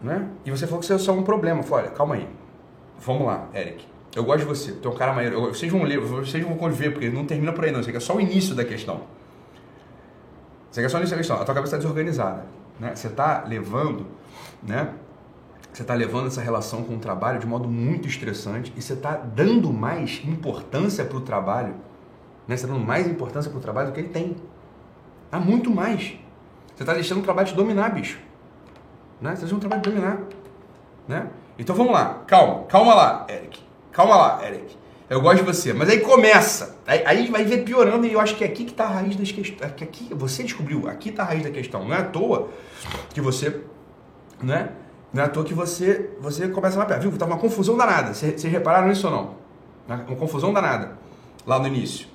Né? 0.01 0.29
E 0.45 0.49
você 0.49 0.65
falou 0.65 0.79
que 0.79 0.85
isso 0.85 0.93
é 0.93 0.97
só 0.97 1.11
um 1.11 1.21
problema. 1.21 1.59
Eu 1.59 1.63
falei, 1.63 1.85
olha, 1.85 1.93
calma 1.93 2.15
aí. 2.15 2.27
Vamos 2.99 3.25
lá, 3.25 3.47
Eric. 3.53 3.85
Eu 4.15 4.23
gosto 4.23 4.39
de 4.39 4.45
você, 4.45 4.71
tu 4.73 4.89
é 4.89 4.91
um 4.91 4.95
cara 4.95 5.13
maneiro. 5.13 5.41
Vocês 5.41 5.71
vão 5.71 5.83
ler, 5.83 5.99
vocês 5.99 6.43
vão 6.43 6.57
conviver, 6.57 6.91
porque 6.91 7.09
não 7.09 7.25
termina 7.25 7.53
por 7.53 7.63
aí 7.63 7.71
não. 7.71 7.79
Isso 7.79 7.89
aqui 7.89 7.97
é 7.97 8.01
só 8.01 8.15
o 8.15 8.21
início 8.21 8.55
da 8.55 8.65
questão. 8.65 9.01
Isso 10.69 10.79
aqui 10.79 10.85
é 10.85 10.89
só 10.89 10.97
o 10.97 10.99
início 10.99 11.15
da 11.15 11.19
questão. 11.19 11.35
A 11.37 11.45
tua 11.45 11.55
cabeça 11.55 11.75
está 11.75 11.77
desorganizada. 11.77 12.45
Né? 12.79 12.95
Você 12.95 13.07
está 13.07 13.43
levando, 13.47 14.05
né? 14.63 14.93
Você 15.71 15.83
está 15.83 15.93
levando 15.93 16.27
essa 16.27 16.41
relação 16.41 16.83
com 16.83 16.95
o 16.95 16.99
trabalho 16.99 17.39
de 17.39 17.45
modo 17.45 17.69
muito 17.69 18.07
estressante 18.07 18.73
e 18.75 18.81
você 18.81 18.93
está 18.93 19.15
dando 19.15 19.71
mais 19.71 20.21
importância 20.25 21.05
para 21.05 21.17
o 21.17 21.21
trabalho, 21.21 21.75
né? 22.47 22.57
Você 22.57 22.65
está 22.65 22.67
dando 22.67 22.85
mais 22.85 23.07
importância 23.07 23.51
para 23.51 23.59
o 23.59 23.61
trabalho 23.61 23.89
do 23.89 23.93
que 23.93 23.99
ele 23.99 24.09
tem. 24.09 24.35
Há 25.31 25.39
muito 25.39 25.69
mais. 25.69 26.17
Você 26.75 26.83
está 26.83 26.93
deixando 26.93 27.19
o 27.19 27.23
trabalho 27.23 27.47
te 27.47 27.55
dominar, 27.55 27.89
bicho. 27.89 28.19
Né? 29.21 29.35
Você 29.35 29.41
faz 29.41 29.53
um 29.53 29.59
trabalho 29.59 29.81
de 29.81 29.89
dominar. 29.89 30.19
Né? 31.07 31.29
Então 31.59 31.75
vamos 31.75 31.91
lá, 31.91 32.23
calma, 32.25 32.63
calma 32.63 32.95
lá, 32.95 33.27
Eric. 33.29 33.59
Calma 33.91 34.15
lá, 34.15 34.47
Eric. 34.47 34.77
Eu 35.09 35.19
gosto 35.19 35.39
de 35.39 35.43
você. 35.43 35.73
Mas 35.73 35.89
aí 35.89 35.99
começa. 35.99 36.77
Aí, 36.87 37.03
aí 37.05 37.27
vai 37.29 37.43
ver 37.43 37.65
piorando 37.65 38.05
e 38.05 38.13
eu 38.13 38.19
acho 38.19 38.35
que 38.35 38.45
é 38.45 38.47
aqui 38.47 38.63
que 38.63 38.71
está 38.71 38.85
a 38.85 38.89
raiz 38.89 39.15
das 39.17 39.31
questões. 39.31 39.61
É 39.61 39.83
aqui, 39.83 40.13
você 40.13 40.43
descobriu, 40.43 40.87
aqui 40.87 41.09
está 41.09 41.23
a 41.23 41.25
raiz 41.25 41.43
da 41.43 41.49
questão. 41.49 41.83
Não 41.83 41.93
é 41.93 41.97
à 41.97 42.03
toa 42.03 42.49
que 43.13 43.19
você. 43.19 43.61
Né? 44.41 44.69
Não 45.11 45.21
é 45.21 45.25
à 45.25 45.29
toa 45.29 45.43
que 45.43 45.53
você, 45.53 46.11
você 46.21 46.47
começa 46.47 46.77
a 46.77 46.79
mapear. 46.79 47.01
Viu? 47.01 47.11
Tá 47.17 47.25
uma 47.25 47.37
confusão 47.37 47.75
danada. 47.75 48.13
Vocês 48.13 48.41
repararam 48.43 48.89
isso 48.89 49.07
ou 49.07 49.13
não? 49.13 49.35
Uma 50.07 50.15
confusão 50.15 50.53
danada. 50.53 50.97
Lá 51.45 51.59
no 51.59 51.67
início. 51.67 52.07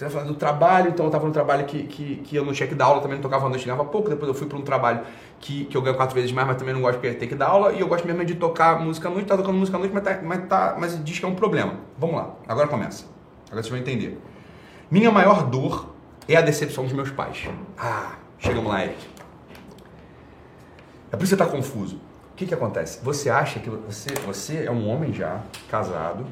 Então, 0.00 0.08
eu 0.08 0.12
falando 0.12 0.28
do 0.28 0.34
trabalho, 0.34 0.88
então 0.88 1.04
eu 1.04 1.08
estava 1.08 1.26
no 1.26 1.32
trabalho 1.32 1.66
que, 1.66 1.82
que, 1.82 2.16
que 2.24 2.34
eu 2.34 2.42
não 2.42 2.54
tinha 2.54 2.66
que 2.66 2.74
dar 2.74 2.86
aula, 2.86 3.02
também 3.02 3.16
não 3.18 3.22
tocava 3.22 3.44
à 3.44 3.48
noite, 3.50 3.66
ganhava 3.66 3.84
pouco. 3.84 4.08
Depois 4.08 4.28
eu 4.28 4.34
fui 4.34 4.46
para 4.46 4.56
um 4.56 4.62
trabalho 4.62 5.02
que, 5.38 5.66
que 5.66 5.76
eu 5.76 5.82
ganho 5.82 5.94
quatro 5.94 6.14
vezes 6.14 6.32
mais, 6.32 6.48
mas 6.48 6.56
também 6.56 6.72
não 6.72 6.80
gosto 6.80 6.98
porque 6.98 7.12
tem 7.12 7.28
que 7.28 7.34
dar 7.34 7.48
aula. 7.48 7.70
E 7.74 7.80
eu 7.80 7.86
gosto 7.86 8.06
mesmo 8.06 8.24
de 8.24 8.34
tocar 8.36 8.80
música 8.80 9.08
à 9.08 9.10
noite, 9.10 9.26
tá 9.26 9.36
tocando 9.36 9.58
música 9.58 9.76
à 9.76 9.78
noite, 9.78 9.92
mas, 9.92 10.02
tá, 10.02 10.18
mas, 10.22 10.48
tá, 10.48 10.76
mas 10.78 11.04
diz 11.04 11.18
que 11.18 11.24
é 11.26 11.28
um 11.28 11.34
problema. 11.34 11.74
Vamos 11.98 12.16
lá, 12.16 12.30
agora 12.48 12.66
começa. 12.66 13.04
Agora 13.48 13.62
vocês 13.62 13.68
vão 13.68 13.78
entender. 13.78 14.18
Minha 14.90 15.10
maior 15.10 15.42
dor 15.42 15.94
é 16.26 16.34
a 16.34 16.40
decepção 16.40 16.84
dos 16.84 16.94
meus 16.94 17.10
pais. 17.10 17.46
Ah, 17.76 18.12
chegamos 18.38 18.72
lá, 18.72 18.82
Eric. 18.82 19.06
É 21.12 21.16
por 21.16 21.24
isso 21.24 21.36
que 21.36 21.42
você 21.42 21.42
está 21.42 21.46
confuso. 21.46 21.96
O 22.32 22.36
que, 22.36 22.46
que 22.46 22.54
acontece? 22.54 23.04
Você 23.04 23.28
acha 23.28 23.60
que 23.60 23.68
você, 23.68 24.14
você 24.24 24.64
é 24.64 24.70
um 24.70 24.88
homem 24.88 25.12
já, 25.12 25.42
casado, 25.68 26.24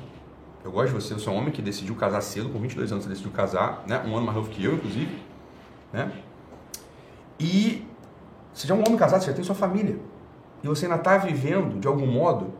eu 0.65 0.73
gosto 0.73 0.89
de 0.89 0.95
você, 0.95 1.15
você 1.15 1.29
é 1.29 1.33
um 1.33 1.37
homem 1.37 1.51
que 1.51 1.63
decidiu 1.63 1.95
casar 1.95 2.21
cedo, 2.21 2.49
com 2.51 2.59
22 2.59 2.93
anos 2.93 3.05
você 3.05 3.11
decidiu 3.11 3.31
casar, 3.31 3.83
né? 3.87 4.03
Um 4.07 4.17
ano 4.17 4.27
mais 4.27 4.37
novo 4.37 4.51
que 4.51 4.65
eu, 4.65 4.75
inclusive, 4.75 5.19
né? 5.93 6.11
E 7.39 7.87
você 8.53 8.67
já 8.67 8.75
é 8.75 8.79
um 8.79 8.81
homem 8.81 8.97
casado, 8.97 9.23
você 9.23 9.31
já 9.31 9.35
tem 9.35 9.45
sua 9.45 9.55
família. 9.55 9.99
E 10.63 10.67
você 10.67 10.87
ainda 10.87 10.97
está 10.97 11.17
vivendo, 11.17 11.79
de 11.79 11.87
algum 11.87 12.07
modo, 12.07 12.53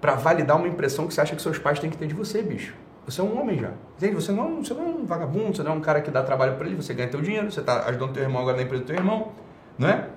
para 0.00 0.14
validar 0.14 0.56
uma 0.56 0.66
impressão 0.66 1.06
que 1.06 1.12
você 1.12 1.20
acha 1.20 1.36
que 1.36 1.42
seus 1.42 1.58
pais 1.58 1.78
têm 1.78 1.90
que 1.90 1.98
ter 1.98 2.06
de 2.06 2.14
você, 2.14 2.42
bicho. 2.42 2.74
Você 3.04 3.20
é 3.20 3.24
um 3.24 3.38
homem 3.38 3.58
já. 3.58 3.72
Entende? 3.96 4.14
Você 4.14 4.32
não, 4.32 4.64
você 4.64 4.72
não 4.72 4.82
é 4.82 4.88
um 4.88 5.04
vagabundo, 5.04 5.56
você 5.56 5.62
não 5.62 5.72
é 5.72 5.74
um 5.74 5.80
cara 5.80 6.00
que 6.00 6.10
dá 6.10 6.22
trabalho 6.22 6.56
para 6.56 6.66
ele, 6.66 6.76
você 6.76 6.94
ganha 6.94 7.08
teu 7.08 7.20
dinheiro, 7.20 7.50
você 7.50 7.60
está 7.60 7.84
ajudando 7.86 8.12
teu 8.12 8.22
irmão 8.22 8.40
agora 8.40 8.56
na 8.56 8.62
empresa 8.62 8.82
do 8.82 8.86
teu 8.86 8.96
irmão, 8.96 9.32
não 9.78 9.88
é? 9.88 10.08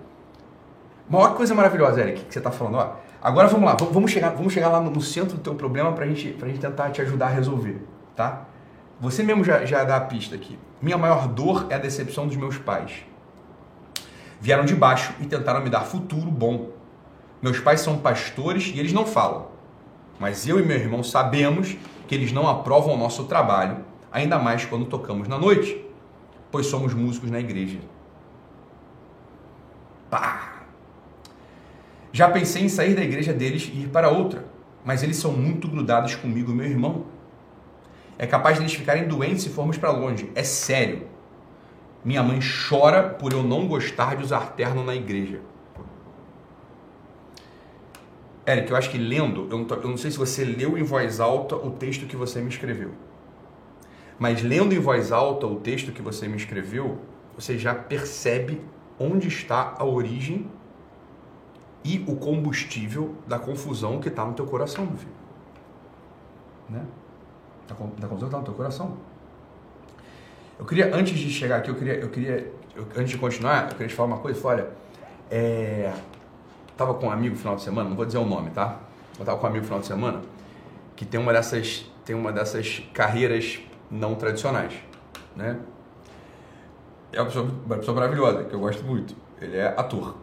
Maior 1.09 1.35
coisa 1.35 1.53
maravilhosa, 1.53 2.01
Eric, 2.01 2.25
que 2.25 2.33
você 2.33 2.39
está 2.39 2.51
falando, 2.51 2.77
ó. 2.77 2.95
Agora 3.23 3.47
vamos 3.47 3.65
lá, 3.65 3.77
vamos 3.89 4.11
chegar, 4.11 4.31
vamos 4.31 4.51
chegar 4.51 4.67
lá 4.67 4.81
no 4.81 4.99
centro 4.99 5.37
do 5.37 5.41
teu 5.41 5.55
problema 5.55 5.93
para 5.93 6.05
gente, 6.05 6.35
a 6.41 6.45
gente 6.45 6.59
tentar 6.59 6.91
te 6.91 7.01
ajudar 7.01 7.27
a 7.27 7.29
resolver, 7.29 7.81
tá? 8.17 8.47
Você 8.99 9.23
mesmo 9.23 9.45
já, 9.45 9.63
já 9.63 9.85
dá 9.85 9.95
a 9.95 10.01
pista 10.01 10.35
aqui. 10.35 10.59
Minha 10.81 10.97
maior 10.97 11.29
dor 11.29 11.67
é 11.69 11.75
a 11.75 11.77
decepção 11.77 12.27
dos 12.27 12.35
meus 12.35 12.57
pais. 12.57 13.05
Vieram 14.41 14.65
de 14.65 14.75
baixo 14.75 15.13
e 15.21 15.25
tentaram 15.25 15.61
me 15.61 15.69
dar 15.69 15.85
futuro 15.85 16.29
bom. 16.29 16.71
Meus 17.41 17.61
pais 17.61 17.79
são 17.79 17.97
pastores 17.97 18.73
e 18.75 18.77
eles 18.77 18.91
não 18.91 19.05
falam. 19.05 19.47
Mas 20.19 20.45
eu 20.45 20.59
e 20.59 20.65
meu 20.65 20.75
irmão 20.75 21.01
sabemos 21.01 21.77
que 22.09 22.13
eles 22.13 22.33
não 22.33 22.45
aprovam 22.45 22.93
o 22.93 22.97
nosso 22.97 23.23
trabalho, 23.23 23.85
ainda 24.11 24.37
mais 24.37 24.65
quando 24.65 24.83
tocamos 24.83 25.29
na 25.29 25.37
noite, 25.37 25.81
pois 26.51 26.65
somos 26.65 26.93
músicos 26.93 27.31
na 27.31 27.39
igreja. 27.39 27.79
Pá! 30.09 30.52
Já 32.13 32.29
pensei 32.29 32.61
em 32.61 32.69
sair 32.69 32.93
da 32.93 33.01
igreja 33.01 33.33
deles 33.33 33.71
e 33.73 33.81
ir 33.81 33.87
para 33.87 34.07
outra, 34.07 34.45
mas 34.85 35.01
eles 35.01 35.17
são 35.17 35.31
muito 35.31 35.67
grudados 35.67 36.13
comigo 36.13 36.51
e 36.51 36.55
meu 36.55 36.67
irmão. 36.67 37.05
É 38.19 38.27
capaz 38.27 38.59
deles 38.59 38.75
ficarem 38.75 39.07
doentes 39.07 39.41
se 39.41 39.49
formos 39.49 39.79
para 39.79 39.89
longe. 39.89 40.31
É 40.35 40.43
sério. 40.43 41.07
Minha 42.05 42.21
mãe 42.21 42.39
chora 42.69 43.09
por 43.09 43.33
eu 43.33 43.41
não 43.41 43.67
gostar 43.67 44.15
de 44.15 44.23
usar 44.23 44.51
terno 44.51 44.83
na 44.83 44.95
igreja. 44.95 45.41
Eric, 48.45 48.69
eu 48.69 48.77
acho 48.77 48.91
que 48.91 48.97
lendo, 48.99 49.47
eu 49.49 49.57
não, 49.57 49.65
tô, 49.65 49.75
eu 49.75 49.89
não 49.89 49.97
sei 49.97 50.11
se 50.11 50.17
você 50.17 50.45
leu 50.45 50.77
em 50.77 50.83
voz 50.83 51.19
alta 51.19 51.55
o 51.55 51.71
texto 51.71 52.05
que 52.05 52.15
você 52.15 52.41
me 52.41 52.49
escreveu. 52.49 52.91
Mas 54.19 54.43
lendo 54.43 54.75
em 54.75 54.79
voz 54.79 55.11
alta 55.11 55.47
o 55.47 55.55
texto 55.55 55.91
que 55.91 56.01
você 56.01 56.27
me 56.27 56.37
escreveu, 56.37 56.99
você 57.35 57.57
já 57.57 57.73
percebe 57.73 58.61
onde 58.99 59.27
está 59.27 59.73
a 59.79 59.83
origem 59.83 60.47
e 61.83 62.03
o 62.07 62.15
combustível 62.15 63.15
da 63.27 63.37
confusão 63.37 63.99
que 63.99 64.07
está 64.07 64.25
no 64.25 64.33
teu 64.33 64.45
coração, 64.45 64.85
meu 64.85 64.97
filho. 64.97 65.11
Né? 66.69 66.85
Da, 67.67 67.75
da 67.75 68.07
confusão 68.07 68.17
que 68.17 68.25
está 68.25 68.37
no 68.37 68.45
teu 68.45 68.53
coração. 68.53 68.97
Eu 70.57 70.65
queria, 70.65 70.95
antes 70.95 71.17
de 71.17 71.29
chegar 71.29 71.57
aqui, 71.57 71.69
eu 71.69 71.75
queria, 71.75 71.95
eu 71.95 72.09
queria 72.09 72.51
eu, 72.75 72.87
antes 72.95 73.11
de 73.11 73.17
continuar, 73.17 73.65
eu 73.65 73.69
queria 73.69 73.87
te 73.87 73.93
falar 73.93 74.07
uma 74.07 74.17
coisa. 74.17 74.47
Olha, 74.47 74.67
é, 75.29 75.93
tava 76.75 76.93
com 76.95 77.07
um 77.07 77.11
amigo 77.11 77.35
no 77.35 77.39
final 77.39 77.55
de 77.55 77.61
semana, 77.61 77.89
não 77.89 77.95
vou 77.95 78.05
dizer 78.05 78.17
o 78.17 78.25
nome, 78.25 78.49
tá? 78.49 78.79
Eu 79.19 79.25
tava 79.25 79.37
com 79.37 79.45
um 79.45 79.49
amigo 79.49 79.61
no 79.61 79.67
final 79.67 79.79
de 79.79 79.87
semana 79.87 80.21
que 80.95 81.05
tem 81.05 81.19
uma 81.19 81.33
dessas, 81.33 81.85
tem 82.05 82.15
uma 82.15 82.31
dessas 82.31 82.81
carreiras 82.93 83.59
não 83.89 84.15
tradicionais, 84.15 84.73
né? 85.35 85.59
É 87.11 87.19
uma 87.19 87.25
pessoa, 87.27 87.47
uma 87.65 87.77
pessoa 87.77 87.95
maravilhosa, 87.95 88.43
que 88.45 88.53
eu 88.53 88.59
gosto 88.59 88.83
muito. 88.83 89.15
Ele 89.39 89.57
é 89.57 89.67
ator. 89.67 90.15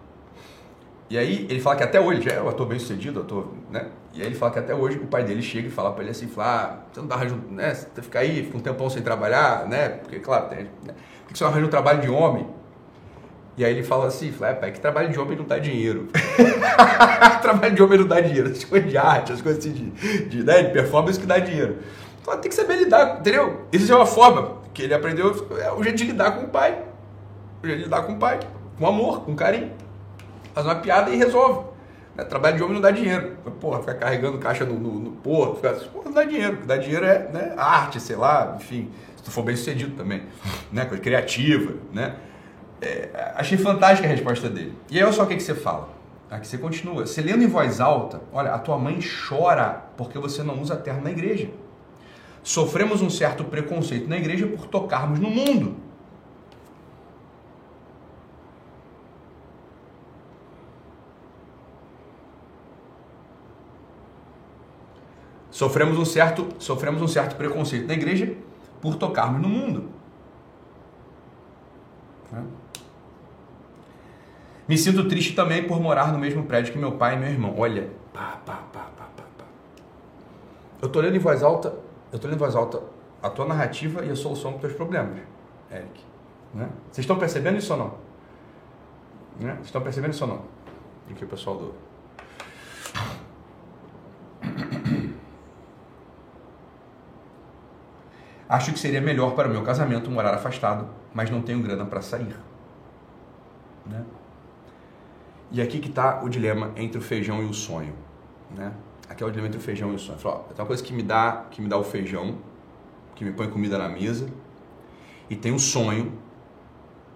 E 1.11 1.19
aí 1.19 1.45
ele 1.51 1.59
fala 1.59 1.75
que 1.75 1.83
até 1.83 2.01
hoje, 2.01 2.23
já 2.23 2.31
é 2.31 2.41
um 2.41 2.49
ator 2.49 2.65
bem 2.69 2.79
sucedido, 2.79 3.19
ator, 3.19 3.49
né? 3.69 3.89
E 4.15 4.21
aí 4.21 4.29
ele 4.29 4.37
fala 4.37 4.53
que 4.53 4.61
até 4.61 4.73
hoje 4.73 4.97
o 4.97 5.09
pai 5.09 5.25
dele 5.25 5.43
chega 5.43 5.67
e 5.67 5.71
fala 5.71 5.91
para 5.91 6.03
ele 6.03 6.13
assim, 6.13 6.29
fala, 6.29 6.47
ah, 6.47 6.87
você 6.93 7.01
não 7.01 7.09
dá 7.09 7.17
arranjo, 7.17 7.37
né? 7.51 7.75
Você 7.75 8.01
fica 8.01 8.21
aí, 8.21 8.45
fica 8.45 8.57
um 8.57 8.61
tempão 8.61 8.89
sem 8.89 9.03
trabalhar, 9.03 9.67
né? 9.67 9.89
Porque, 9.89 10.21
claro, 10.21 10.49
tem, 10.49 10.69
né? 10.85 10.95
Por 11.25 11.33
que 11.33 11.39
você 11.39 11.43
não 11.43 11.51
arranja 11.51 11.67
um 11.67 11.71
trabalho 11.71 12.01
de 12.01 12.09
homem? 12.09 12.47
E 13.57 13.65
aí 13.65 13.73
ele 13.73 13.83
fala 13.83 14.07
assim, 14.07 14.31
fala, 14.31 14.53
é, 14.53 14.55
pai, 14.55 14.71
que 14.71 14.79
trabalho 14.79 15.11
de 15.11 15.19
homem 15.19 15.37
não 15.37 15.45
dá 15.45 15.59
dinheiro. 15.59 16.07
trabalho 17.43 17.75
de 17.75 17.83
homem 17.83 17.99
não 17.99 18.07
dá 18.07 18.21
dinheiro. 18.21 18.49
As 18.49 18.63
coisas 18.63 18.89
de 18.89 18.97
arte, 18.97 19.33
as 19.33 19.43
coisas 19.43 19.67
assim 19.67 19.73
de, 19.73 20.29
de, 20.29 20.45
né, 20.45 20.63
de 20.63 20.73
performance 20.73 21.19
que 21.19 21.27
dá 21.27 21.41
dinheiro. 21.41 21.79
Então 22.23 22.39
tem 22.39 22.49
que 22.49 22.55
saber 22.55 22.77
lidar, 22.77 23.19
entendeu? 23.19 23.63
Isso 23.73 23.93
é 23.93 23.97
uma 23.97 24.07
forma 24.07 24.59
que 24.73 24.83
ele 24.83 24.95
aprendeu, 24.95 25.49
é 25.61 25.73
o 25.73 25.83
jeito 25.83 25.97
de 25.97 26.05
lidar 26.05 26.37
com 26.37 26.45
o 26.45 26.49
pai. 26.49 26.85
O 27.65 27.67
jeito 27.67 27.79
de 27.79 27.85
lidar 27.87 28.03
com 28.03 28.13
o 28.13 28.17
pai, 28.17 28.39
com 28.79 28.87
amor, 28.87 29.23
com 29.23 29.35
carinho 29.35 29.73
faz 30.55 30.67
uma 30.67 30.77
piada 30.77 31.11
e 31.11 31.17
resolve. 31.17 31.69
Né? 32.15 32.25
Trabalho 32.25 32.57
de 32.57 32.63
homem 32.63 32.75
não 32.75 32.81
dá 32.81 32.91
dinheiro. 32.91 33.37
Porra, 33.61 33.81
ficar 33.81 33.95
carregando 33.95 34.39
caixa 34.39 34.65
no, 34.65 34.79
no, 34.79 34.99
no 34.99 35.11
porto, 35.13 35.57
ficar, 35.57 35.75
porra, 35.91 36.07
não 36.07 36.13
dá 36.13 36.25
dinheiro. 36.25 36.55
O 36.55 36.57
que 36.59 36.67
dá 36.67 36.77
dinheiro 36.77 37.05
é 37.05 37.29
né, 37.33 37.55
arte, 37.57 38.01
sei 38.01 38.17
lá, 38.17 38.57
enfim, 38.59 38.91
se 39.17 39.23
tu 39.23 39.31
for 39.31 39.43
bem 39.43 39.57
sucedido 39.57 39.97
também, 39.97 40.23
né? 40.73 40.85
Coisa 40.85 41.03
criativa, 41.03 41.75
né? 41.93 42.17
É, 42.83 43.33
achei 43.37 43.59
fantástica 43.59 44.09
a 44.09 44.11
resposta 44.11 44.49
dele. 44.49 44.75
E 44.91 44.97
aí 44.97 45.05
olha 45.05 45.13
só 45.13 45.25
o 45.25 45.27
que, 45.27 45.37
que 45.37 45.43
você 45.43 45.55
fala. 45.55 45.89
Aqui 46.31 46.47
você 46.47 46.57
continua. 46.57 47.07
Você 47.07 47.21
lendo 47.21 47.43
em 47.43 47.49
voz 47.49 47.81
alta, 47.81 48.23
olha, 48.33 48.55
a 48.55 48.59
tua 48.59 48.79
mãe 48.79 49.01
chora 49.29 49.85
porque 49.97 50.19
você 50.19 50.43
não 50.43 50.61
usa 50.61 50.77
terno 50.77 51.03
na 51.03 51.11
igreja. 51.11 51.51
Sofremos 52.43 53.03
um 53.03 53.11
certo 53.11 53.45
preconceito 53.45 54.09
na 54.09 54.17
igreja 54.17 54.47
por 54.47 54.67
tocarmos 54.67 55.19
no 55.19 55.29
mundo. 55.29 55.77
Sofremos 65.61 65.99
um 65.99 66.07
certo, 66.07 66.49
sofremos 66.59 67.03
um 67.03 67.07
certo 67.07 67.37
preconceito 67.37 67.87
na 67.87 67.93
igreja 67.93 68.35
por 68.81 68.95
tocarmos 68.95 69.43
no 69.43 69.49
mundo. 69.51 69.91
Né? 72.33 72.43
Me 74.67 74.79
sinto 74.79 75.07
triste 75.07 75.35
também 75.35 75.63
por 75.69 75.79
morar 75.79 76.15
no 76.15 76.19
mesmo 76.19 76.45
prédio 76.45 76.73
que 76.73 76.79
meu 76.79 76.93
pai 76.93 77.15
e 77.15 77.19
meu 77.19 77.29
irmão. 77.29 77.55
Olha, 77.59 77.91
pá, 78.11 78.41
pá, 78.43 78.55
pá, 78.73 78.89
pá, 78.97 79.05
pá, 79.15 79.23
pá. 79.37 79.45
Eu 80.81 80.89
tô 80.89 80.99
lendo 80.99 81.17
em 81.17 81.19
voz 81.19 81.43
alta, 81.43 81.75
eu 82.11 82.19
tô 82.19 82.27
lendo 82.27 82.37
em 82.37 82.41
voz 82.41 82.57
alta 82.57 82.83
a 83.23 83.29
tua 83.29 83.45
narrativa 83.45 84.03
e 84.03 84.11
a 84.11 84.17
solução 84.17 84.53
dos 84.53 84.63
teus 84.63 84.73
problemas, 84.73 85.19
Eric. 85.71 86.01
Né? 86.55 86.71
Vocês 86.91 87.05
estão 87.05 87.19
percebendo 87.19 87.59
isso 87.59 87.71
ou 87.75 87.79
não? 87.79 87.95
Né? 89.39 89.59
Estão 89.63 89.83
percebendo 89.83 90.13
isso 90.13 90.25
ou 90.25 90.31
não? 90.31 90.43
Aqui 91.11 91.23
o 91.23 91.29
pessoal 91.29 91.59
do 91.59 91.75
Acho 98.51 98.73
que 98.73 98.81
seria 98.81 99.01
melhor 99.01 99.37
para 99.37 99.47
o 99.47 99.51
meu 99.53 99.63
casamento 99.63 100.11
morar 100.11 100.35
afastado, 100.35 100.89
mas 101.15 101.31
não 101.31 101.41
tenho 101.41 101.63
grana 101.63 101.87
para 101.87 102.03
sair. 102.03 102.35
Né? 103.87 104.05
E 105.53 105.63
aqui 105.63 105.79
que 105.79 105.89
está 105.89 106.21
o 106.25 106.29
dilema 106.29 106.73
entre 106.75 106.99
o 106.99 107.01
feijão 107.01 107.41
e 107.41 107.47
o 107.47 107.55
sonho. 107.55 107.95
Né? 108.51 108.73
Aqui 109.09 109.23
é 109.23 109.27
o 109.27 109.31
dilema 109.31 109.47
entre 109.47 109.61
o 109.61 109.63
feijão 109.63 109.93
e 109.93 109.95
o 109.95 109.99
sonho. 110.01 110.19
Falo, 110.19 110.41
tem 110.49 110.59
uma 110.59 110.67
coisa 110.67 110.83
que 110.83 110.93
me 110.93 111.05
dá, 111.05 111.47
que 111.49 111.63
me 111.63 111.69
dá 111.69 111.79
o 111.79 111.85
feijão, 111.85 112.39
que 113.15 113.25
me 113.25 113.31
põe 113.31 113.49
comida 113.49 113.79
na 113.79 113.89
mesa, 113.89 114.29
e 115.29 115.37
tem 115.37 115.53
o 115.53 115.55
um 115.55 115.59
sonho, 115.61 116.19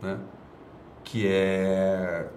né? 0.00 0.20
que 1.02 1.26
é, 1.26 2.28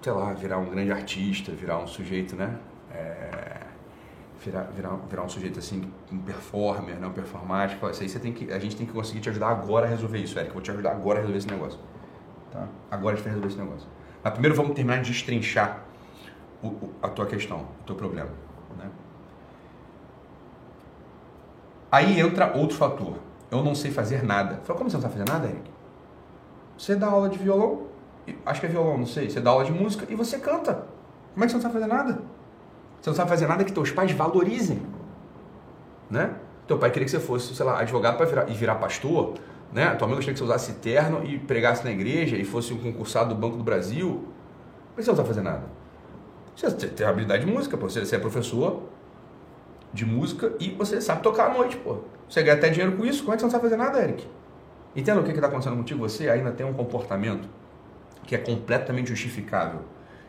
sei 0.00 0.12
lá, 0.12 0.32
virar 0.32 0.56
um 0.56 0.70
grande 0.70 0.90
artista, 0.90 1.52
virar 1.52 1.78
um 1.78 1.86
sujeito, 1.86 2.34
né? 2.34 2.56
É, 2.90 3.59
virar, 4.40 4.62
virar, 4.74 4.96
virar 5.08 5.22
um 5.22 5.28
sujeito 5.28 5.58
assim, 5.58 5.92
um 6.10 6.18
performer, 6.18 6.96
né, 6.96 7.06
um 7.06 7.12
performático. 7.12 7.88
Isso 7.90 8.02
aí 8.02 8.08
você 8.08 8.18
tem 8.18 8.32
que, 8.32 8.50
a 8.50 8.58
gente 8.58 8.76
tem 8.76 8.86
que 8.86 8.92
conseguir 8.92 9.20
te 9.20 9.28
ajudar 9.28 9.48
agora 9.48 9.86
a 9.86 9.88
resolver 9.88 10.18
isso, 10.18 10.38
Eric. 10.38 10.48
Eu 10.48 10.54
vou 10.54 10.62
te 10.62 10.70
ajudar 10.70 10.92
agora 10.92 11.18
a 11.18 11.20
resolver 11.20 11.38
esse 11.38 11.48
negócio. 11.48 11.78
Tá? 12.50 12.66
Agora 12.90 13.14
a 13.14 13.16
gente 13.16 13.24
vai 13.24 13.34
resolver 13.34 13.48
esse 13.48 13.62
negócio. 13.62 13.88
Mas 14.22 14.32
primeiro 14.32 14.56
vamos 14.56 14.74
terminar 14.74 15.02
de 15.02 15.10
destrinchar 15.10 15.84
o, 16.62 16.68
o, 16.68 16.94
a 17.02 17.08
tua 17.08 17.26
questão, 17.26 17.66
o 17.82 17.84
teu 17.86 17.94
problema. 17.94 18.30
Né? 18.78 18.90
Aí 21.92 22.18
entra 22.18 22.56
outro 22.56 22.76
fator. 22.76 23.18
Eu 23.50 23.62
não 23.62 23.74
sei 23.74 23.90
fazer 23.90 24.22
nada. 24.22 24.60
Fala, 24.64 24.78
como 24.78 24.90
você 24.90 24.96
não 24.96 25.02
sabe 25.02 25.14
fazer 25.14 25.30
nada, 25.30 25.48
Eric? 25.48 25.70
Você 26.78 26.96
dá 26.96 27.08
aula 27.08 27.28
de 27.28 27.36
violão, 27.36 27.88
acho 28.46 28.60
que 28.60 28.66
é 28.66 28.68
violão, 28.70 28.96
não 28.96 29.06
sei. 29.06 29.28
Você 29.28 29.40
dá 29.40 29.50
aula 29.50 29.64
de 29.64 29.72
música 29.72 30.06
e 30.08 30.14
você 30.14 30.38
canta. 30.38 30.86
Como 31.34 31.44
é 31.44 31.46
que 31.46 31.50
você 31.50 31.56
não 31.56 31.62
sabe 31.62 31.74
fazer 31.74 31.86
nada? 31.86 32.22
Você 33.00 33.10
não 33.10 33.16
sabe 33.16 33.30
fazer 33.30 33.46
nada 33.46 33.64
que 33.64 33.72
teus 33.72 33.90
pais 33.90 34.12
valorizem. 34.12 34.82
Né? 36.10 36.34
Teu 36.66 36.78
pai 36.78 36.90
queria 36.90 37.04
que 37.04 37.10
você 37.10 37.20
fosse, 37.20 37.54
sei 37.54 37.64
lá, 37.64 37.80
advogado 37.80 38.16
para 38.16 38.26
virar, 38.26 38.48
e 38.50 38.52
virar 38.52 38.74
pastor. 38.76 39.34
Né? 39.72 39.94
Tua 39.94 40.06
mãe 40.06 40.16
gostaria 40.16 40.34
que 40.34 40.38
você 40.38 40.44
usasse 40.44 40.72
terno 40.74 41.24
e 41.24 41.38
pregasse 41.38 41.84
na 41.84 41.90
igreja 41.90 42.36
e 42.36 42.44
fosse 42.44 42.72
um 42.74 42.78
concursado 42.78 43.34
do 43.34 43.40
Banco 43.40 43.56
do 43.56 43.64
Brasil. 43.64 44.24
Que 44.94 45.02
você 45.02 45.10
não 45.10 45.16
sabe 45.16 45.28
fazer 45.28 45.42
nada? 45.42 45.62
Você 46.54 46.88
tem 46.88 47.06
habilidade 47.06 47.44
de 47.44 47.50
música, 47.50 47.76
pô. 47.76 47.88
Você 47.88 48.14
é 48.14 48.18
professor 48.18 48.82
de 49.92 50.04
música 50.04 50.52
e 50.60 50.70
você 50.70 51.00
sabe 51.00 51.22
tocar 51.22 51.50
à 51.50 51.54
noite, 51.54 51.76
pô. 51.76 51.98
Você 52.28 52.42
ganha 52.42 52.56
até 52.56 52.68
dinheiro 52.68 52.96
com 52.96 53.04
isso, 53.04 53.22
como 53.22 53.32
é 53.32 53.36
que 53.36 53.40
você 53.40 53.46
não 53.46 53.50
sabe 53.50 53.64
fazer 53.64 53.76
nada, 53.76 54.00
Eric? 54.00 54.26
Entenda 54.94 55.20
o 55.20 55.24
que 55.24 55.30
está 55.30 55.46
acontecendo 55.46 55.76
contigo? 55.76 56.08
Você 56.08 56.28
ainda 56.28 56.50
tem 56.50 56.66
um 56.66 56.72
comportamento 56.72 57.48
que 58.24 58.34
é 58.34 58.38
completamente 58.38 59.08
justificável. 59.08 59.80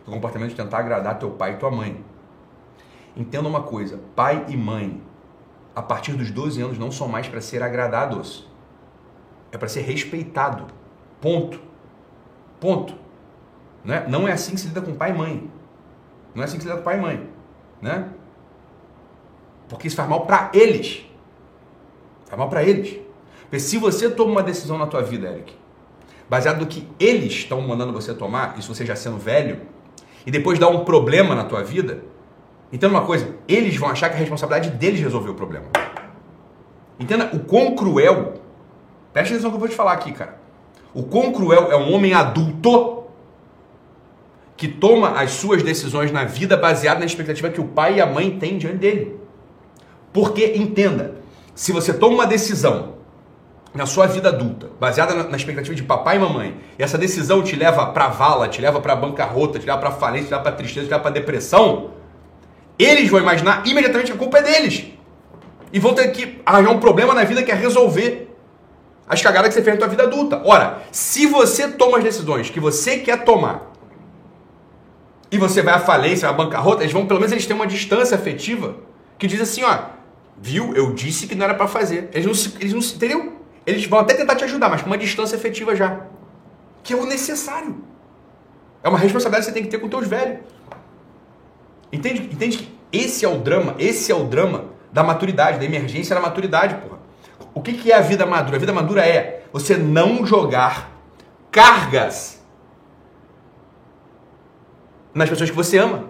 O 0.07 0.11
comportamento 0.11 0.49
de 0.49 0.55
tentar 0.55 0.79
agradar 0.79 1.19
teu 1.19 1.31
pai 1.31 1.53
e 1.53 1.57
tua 1.57 1.69
mãe. 1.69 2.03
Entenda 3.15 3.47
uma 3.47 3.63
coisa: 3.63 3.99
pai 4.15 4.45
e 4.47 4.57
mãe, 4.57 5.01
a 5.75 5.81
partir 5.81 6.13
dos 6.13 6.31
12 6.31 6.61
anos, 6.61 6.77
não 6.77 6.91
são 6.91 7.07
mais 7.07 7.27
para 7.27 7.41
ser 7.41 7.61
agradados. 7.63 8.47
É 9.51 9.57
para 9.57 9.67
ser 9.67 9.81
respeitado. 9.81 10.67
Ponto. 11.19 11.59
Ponto. 12.59 12.95
Né? 13.83 14.05
Não 14.07 14.27
é 14.27 14.31
assim 14.31 14.53
que 14.53 14.61
se 14.61 14.67
lida 14.67 14.81
com 14.81 14.95
pai 14.95 15.11
e 15.11 15.13
mãe. 15.13 15.51
Não 16.33 16.41
é 16.41 16.45
assim 16.45 16.57
que 16.57 16.63
se 16.63 16.69
lida 16.69 16.79
com 16.79 16.85
pai 16.85 16.97
e 16.97 17.01
mãe. 17.01 17.29
Né? 17.81 18.09
Porque 19.67 19.87
isso 19.87 19.95
faz 19.95 20.07
mal 20.07 20.25
para 20.25 20.49
eles. 20.53 21.05
Faz 22.25 22.39
mal 22.39 22.49
para 22.49 22.63
eles. 22.63 22.99
Porque 23.43 23.59
se 23.59 23.77
você 23.77 24.09
toma 24.09 24.31
uma 24.31 24.43
decisão 24.43 24.77
na 24.77 24.87
tua 24.87 25.01
vida, 25.01 25.27
Eric, 25.27 25.53
baseado 26.29 26.59
no 26.61 26.67
que 26.67 26.87
eles 26.97 27.33
estão 27.33 27.59
mandando 27.61 27.91
você 27.91 28.13
tomar, 28.13 28.57
isso 28.57 28.73
você 28.73 28.85
já 28.85 28.95
sendo 28.95 29.17
velho, 29.17 29.59
e 30.25 30.31
depois 30.31 30.57
dá 30.57 30.69
um 30.69 30.85
problema 30.85 31.35
na 31.35 31.43
tua 31.43 31.61
vida, 31.61 32.01
entenda 32.71 32.93
uma 32.93 33.05
coisa, 33.05 33.35
eles 33.47 33.75
vão 33.77 33.89
achar 33.89 34.09
que 34.09 34.15
a 34.15 34.19
responsabilidade 34.19 34.75
deles 34.77 34.99
resolver 34.99 35.29
o 35.29 35.35
problema. 35.35 35.65
Entenda 36.99 37.29
o 37.33 37.39
quão 37.39 37.75
cruel, 37.75 38.35
preste 39.11 39.33
atenção 39.33 39.49
no 39.49 39.57
que 39.57 39.57
eu 39.57 39.59
vou 39.59 39.69
te 39.69 39.75
falar 39.75 39.93
aqui, 39.93 40.11
cara. 40.11 40.39
O 40.93 41.03
quão 41.03 41.31
cruel 41.31 41.71
é 41.71 41.75
um 41.75 41.93
homem 41.93 42.13
adulto 42.13 43.05
que 44.55 44.67
toma 44.67 45.19
as 45.19 45.31
suas 45.31 45.63
decisões 45.63 46.11
na 46.11 46.23
vida 46.23 46.55
baseado 46.55 46.99
na 46.99 47.05
expectativa 47.05 47.49
que 47.49 47.59
o 47.59 47.65
pai 47.65 47.95
e 47.95 48.01
a 48.01 48.05
mãe 48.05 48.37
têm 48.37 48.59
diante 48.59 48.77
dele. 48.77 49.19
Porque, 50.13 50.53
entenda, 50.55 51.15
se 51.55 51.71
você 51.71 51.93
toma 51.93 52.15
uma 52.15 52.27
decisão 52.27 52.95
na 53.73 53.85
sua 53.85 54.05
vida 54.05 54.29
adulta, 54.29 54.69
baseada 54.79 55.15
na, 55.15 55.23
na, 55.23 55.37
expectativa 55.37 55.73
de 55.73 55.81
papai 55.81 56.17
e 56.17 56.19
mamãe, 56.19 56.57
e 56.77 56.83
essa 56.83 56.97
decisão 56.97 57.41
te 57.41 57.55
leva 57.55 57.87
para 57.87 58.09
vala, 58.09 58.47
te 58.47 58.61
leva 58.61 58.81
para 58.81 58.95
bancarrota, 58.95 59.57
te 59.57 59.65
leva 59.65 59.79
para 59.79 59.91
falência, 59.91 60.27
te 60.27 60.31
leva 60.31 60.43
para 60.43 60.51
tristeza, 60.51 60.85
te 60.85 60.91
leva 60.91 61.01
para 61.01 61.11
depressão, 61.11 61.91
eles 62.83 63.09
vão 63.09 63.19
imaginar 63.19 63.65
imediatamente 63.65 64.07
que 64.07 64.17
a 64.17 64.19
culpa 64.19 64.39
é 64.39 64.41
deles. 64.41 64.85
E 65.73 65.79
vão 65.79 65.93
ter 65.93 66.07
que 66.09 66.41
arranjar 66.45 66.71
um 66.71 66.79
problema 66.79 67.13
na 67.13 67.23
vida 67.23 67.43
que 67.43 67.51
é 67.51 67.55
resolver 67.55 68.29
as 69.07 69.21
cagadas 69.21 69.49
que 69.49 69.55
você 69.55 69.61
fez 69.61 69.75
na 69.75 69.79
tua 69.79 69.89
vida 69.89 70.03
adulta. 70.03 70.41
Ora, 70.45 70.81
se 70.91 71.25
você 71.25 71.67
toma 71.67 71.97
as 71.97 72.03
decisões 72.03 72.49
que 72.49 72.59
você 72.59 72.99
quer 72.99 73.23
tomar 73.23 73.71
e 75.29 75.37
você 75.37 75.61
vai 75.61 75.73
à 75.73 75.79
falência, 75.79 76.29
à 76.29 76.33
bancarrota, 76.33 76.83
eles 76.83 76.93
vão, 76.93 77.05
pelo 77.05 77.19
menos 77.19 77.31
eles 77.31 77.45
têm 77.45 77.55
uma 77.55 77.67
distância 77.67 78.15
afetiva 78.15 78.75
que 79.17 79.27
diz 79.27 79.39
assim, 79.39 79.63
ó, 79.63 79.77
viu, 80.37 80.73
eu 80.75 80.93
disse 80.93 81.27
que 81.27 81.35
não 81.35 81.45
era 81.45 81.53
para 81.53 81.67
fazer. 81.67 82.09
Eles 82.13 82.25
não, 82.25 82.53
eles 82.59 82.73
não, 82.73 82.79
entendeu? 82.79 83.33
Eles 83.65 83.85
vão 83.85 83.99
até 83.99 84.13
tentar 84.13 84.35
te 84.35 84.43
ajudar, 84.43 84.69
mas 84.69 84.81
com 84.81 84.87
uma 84.87 84.97
distância 84.97 85.35
efetiva 85.35 85.75
já. 85.75 86.01
Que 86.83 86.93
é 86.93 86.95
o 86.95 87.05
necessário. 87.05 87.83
É 88.83 88.89
uma 88.89 88.97
responsabilidade 88.97 89.45
que 89.45 89.51
você 89.51 89.53
tem 89.53 89.63
que 89.63 89.69
ter 89.69 89.77
com 89.77 89.87
teus 89.87 90.07
velhos. 90.07 90.39
Entende? 91.91 92.21
Entende 92.23 92.57
que 92.57 92.71
esse 92.91 93.25
é 93.25 93.27
o 93.27 93.37
drama, 93.37 93.75
esse 93.79 94.11
é 94.11 94.15
o 94.15 94.25
drama 94.25 94.65
da 94.91 95.03
maturidade, 95.03 95.59
da 95.59 95.65
emergência 95.65 96.15
da 96.15 96.21
maturidade, 96.21 96.75
porra. 96.75 96.99
O 97.53 97.61
que, 97.61 97.73
que 97.73 97.91
é 97.91 97.95
a 97.95 98.01
vida 98.01 98.25
madura? 98.25 98.55
A 98.55 98.59
vida 98.59 98.73
madura 98.73 99.05
é 99.05 99.43
você 99.51 99.75
não 99.75 100.25
jogar 100.25 100.91
cargas 101.51 102.41
nas 105.13 105.29
pessoas 105.29 105.49
que 105.49 105.55
você 105.55 105.77
ama. 105.77 106.05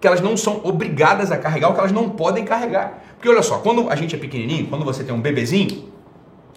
Que 0.00 0.06
elas 0.06 0.20
não 0.20 0.36
são 0.36 0.60
obrigadas 0.64 1.30
a 1.30 1.38
carregar 1.38 1.70
o 1.70 1.74
que 1.74 1.80
elas 1.80 1.92
não 1.92 2.10
podem 2.10 2.44
carregar. 2.44 3.02
Porque 3.14 3.28
olha 3.28 3.42
só, 3.42 3.58
quando 3.58 3.88
a 3.90 3.96
gente 3.96 4.14
é 4.14 4.18
pequenininho, 4.18 4.66
quando 4.66 4.84
você 4.84 5.02
tem 5.02 5.14
um 5.14 5.20
bebezinho, 5.20 5.90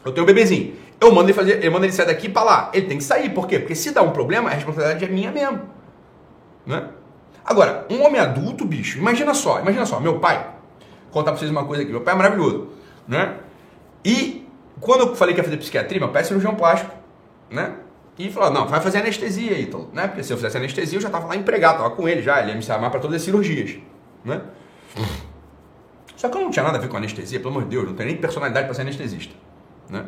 eu 0.03 0.11
tenho 0.11 0.23
um 0.23 0.27
bebezinho. 0.27 0.73
Eu 0.99 1.13
mando 1.13 1.27
ele 1.27 1.33
fazer, 1.33 1.63
eu 1.63 1.71
mando 1.71 1.85
ele 1.85 1.93
sair 1.93 2.07
daqui 2.07 2.27
para 2.27 2.43
lá. 2.43 2.71
Ele 2.73 2.87
tem 2.87 2.97
que 2.97 3.03
sair, 3.03 3.29
por 3.29 3.47
quê? 3.47 3.59
Porque 3.59 3.75
se 3.75 3.91
dá 3.91 4.01
um 4.01 4.11
problema, 4.11 4.49
a 4.49 4.53
responsabilidade 4.53 5.05
é 5.05 5.07
minha 5.07 5.31
mesmo. 5.31 5.61
Né? 6.65 6.89
Agora, 7.47 7.87
um 7.89 8.03
homem 8.03 8.19
adulto, 8.19 8.65
bicho, 8.65 8.97
imagina 8.97 9.33
só, 9.33 9.61
imagina 9.61 9.85
só, 9.85 10.01
meu 10.01 10.19
pai, 10.19 10.35
vou 10.35 11.13
contar 11.13 11.31
pra 11.31 11.39
vocês 11.39 11.49
uma 11.49 11.63
coisa 11.63 11.81
aqui, 11.81 11.91
meu 11.91 12.01
pai 12.01 12.13
é 12.13 12.17
maravilhoso, 12.17 12.67
né? 13.07 13.37
E 14.03 14.45
quando 14.81 15.07
eu 15.07 15.15
falei 15.15 15.33
que 15.33 15.39
ia 15.39 15.45
fazer 15.45 15.55
psiquiatria, 15.55 15.97
meu 15.97 16.09
pai 16.09 16.23
é 16.23 16.25
cirurgião 16.25 16.55
plástico, 16.55 16.93
né? 17.49 17.75
E 18.19 18.29
falou, 18.29 18.51
não, 18.51 18.67
vai 18.67 18.81
fazer 18.81 18.97
anestesia 18.97 19.53
aí, 19.53 19.63
então, 19.63 19.87
né? 19.93 20.07
Porque 20.07 20.23
se 20.23 20.33
eu 20.33 20.35
fizesse 20.35 20.57
anestesia, 20.57 20.97
eu 20.97 21.01
já 21.01 21.09
tava 21.09 21.25
lá 21.25 21.37
empregado, 21.37 21.77
tava 21.77 21.91
com 21.91 22.05
ele 22.09 22.21
já, 22.21 22.41
ele 22.41 22.49
ia 22.49 22.55
me 22.55 22.61
chamar 22.61 22.89
para 22.89 22.99
todas 22.99 23.15
as 23.15 23.21
cirurgias, 23.21 23.77
né? 24.25 24.41
Só 26.17 26.27
que 26.27 26.35
eu 26.35 26.41
não 26.41 26.51
tinha 26.51 26.65
nada 26.65 26.77
a 26.77 26.81
ver 26.81 26.89
com 26.89 26.97
anestesia, 26.97 27.39
pelo 27.39 27.51
amor 27.51 27.63
de 27.63 27.69
Deus, 27.69 27.85
não 27.85 27.93
tenho 27.93 28.09
nem 28.09 28.17
personalidade 28.17 28.65
para 28.65 28.73
ser 28.73 28.81
anestesista. 28.81 29.33
Né? 29.89 30.03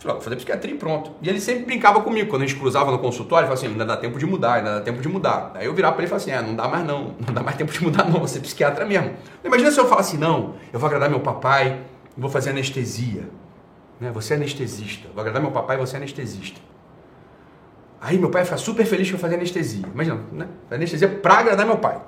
Falei, 0.00 0.14
vou 0.14 0.22
fazer 0.22 0.36
psiquiatria 0.36 0.74
e 0.74 0.78
pronto. 0.78 1.12
E 1.20 1.28
ele 1.28 1.38
sempre 1.38 1.66
brincava 1.66 2.00
comigo, 2.00 2.30
quando 2.30 2.42
a 2.42 2.46
gente 2.46 2.58
cruzava 2.58 2.90
no 2.90 2.98
consultório, 2.98 3.44
ele 3.44 3.54
falava 3.54 3.66
assim, 3.66 3.66
ainda 3.66 3.84
dá 3.84 3.98
tempo 3.98 4.18
de 4.18 4.24
mudar, 4.24 4.54
ainda 4.54 4.76
dá 4.76 4.80
tempo 4.80 4.98
de 5.02 5.08
mudar. 5.08 5.52
Aí 5.54 5.66
eu 5.66 5.74
virava 5.74 5.94
para 5.94 6.04
ele 6.04 6.06
e 6.06 6.18
falava 6.18 6.24
assim, 6.24 6.46
é, 6.46 6.48
não 6.48 6.56
dá 6.56 6.66
mais 6.66 6.86
não, 6.86 7.14
não 7.26 7.34
dá 7.34 7.42
mais 7.42 7.56
tempo 7.56 7.70
de 7.70 7.82
mudar 7.82 8.08
não, 8.08 8.18
você 8.18 8.38
é 8.38 8.40
psiquiatra 8.40 8.86
mesmo. 8.86 9.12
Imagina 9.44 9.70
se 9.70 9.78
eu 9.78 9.86
falar 9.86 10.00
assim, 10.00 10.16
não, 10.16 10.54
eu 10.72 10.80
vou 10.80 10.86
agradar 10.86 11.10
meu 11.10 11.20
papai, 11.20 11.80
vou 12.16 12.30
fazer 12.30 12.50
anestesia. 12.50 13.28
Né? 14.00 14.10
Você 14.12 14.32
é 14.32 14.36
anestesista, 14.36 15.08
vou 15.12 15.20
agradar 15.20 15.42
meu 15.42 15.50
papai, 15.50 15.76
você 15.76 15.96
é 15.96 15.98
anestesista. 15.98 16.58
Aí 18.00 18.16
meu 18.16 18.30
pai 18.30 18.44
fica 18.44 18.56
super 18.56 18.86
feliz 18.86 19.06
que 19.06 19.14
eu 19.14 19.18
fazer 19.18 19.34
anestesia. 19.34 19.84
Imagina, 19.92 20.20
né? 20.32 20.48
Anestesia 20.70 21.06
para 21.06 21.40
agradar 21.40 21.66
meu 21.66 21.76
pai. 21.76 22.00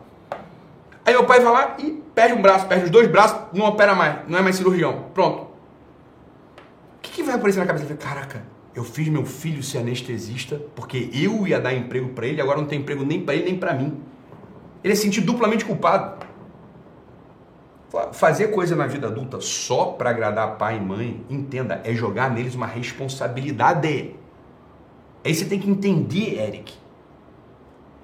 Aí 1.05 1.13
meu 1.13 1.25
pai 1.25 1.41
vai 1.41 1.53
lá 1.53 1.77
e 1.79 2.03
perde 2.15 2.33
um 2.33 2.41
braço, 2.41 2.67
perde 2.67 2.85
os 2.85 2.91
dois 2.91 3.07
braços, 3.09 3.39
não 3.53 3.67
opera 3.67 3.95
mais, 3.95 4.27
não 4.27 4.39
é 4.39 4.43
mais 4.43 4.57
cirurgião. 4.57 5.09
Pronto, 5.13 5.49
que, 7.13 7.23
vai 7.23 7.35
aparecer 7.35 7.61
na 7.61 7.67
cabeça 7.67 7.85
dele? 7.85 7.99
Caraca, 7.99 8.43
eu 8.75 8.85
fiz 8.85 9.09
meu 9.09 9.25
filho 9.25 9.63
ser 9.63 9.79
anestesista 9.79 10.61
porque 10.75 11.11
eu 11.13 11.47
ia 11.47 11.61
dar 11.61 11.75
emprego 11.75 12.09
para 12.11 12.27
ele, 12.27 12.41
agora 12.41 12.59
não 12.59 12.67
tem 12.67 12.81
emprego 12.81 13.05
nem 13.05 13.21
para 13.21 13.35
ele 13.35 13.45
nem 13.45 13.59
para 13.59 13.75
mim. 13.75 14.01
Ele 14.83 14.93
é 14.93 14.97
sentir 14.97 15.21
duplamente 15.21 15.65
culpado. 15.65 16.27
Fazer 18.13 18.49
coisa 18.49 18.75
na 18.75 18.87
vida 18.87 19.07
adulta 19.07 19.39
só 19.41 19.87
para 19.87 20.09
agradar 20.09 20.57
pai 20.57 20.79
e 20.79 20.81
mãe, 20.81 21.23
entenda, 21.29 21.83
é 21.85 21.93
jogar 21.93 22.31
neles 22.31 22.55
uma 22.55 22.67
responsabilidade. 22.67 24.17
Aí 25.23 25.35
você 25.35 25.45
tem 25.45 25.59
que 25.59 25.69
entender, 25.69 26.41
Eric. 26.41 26.73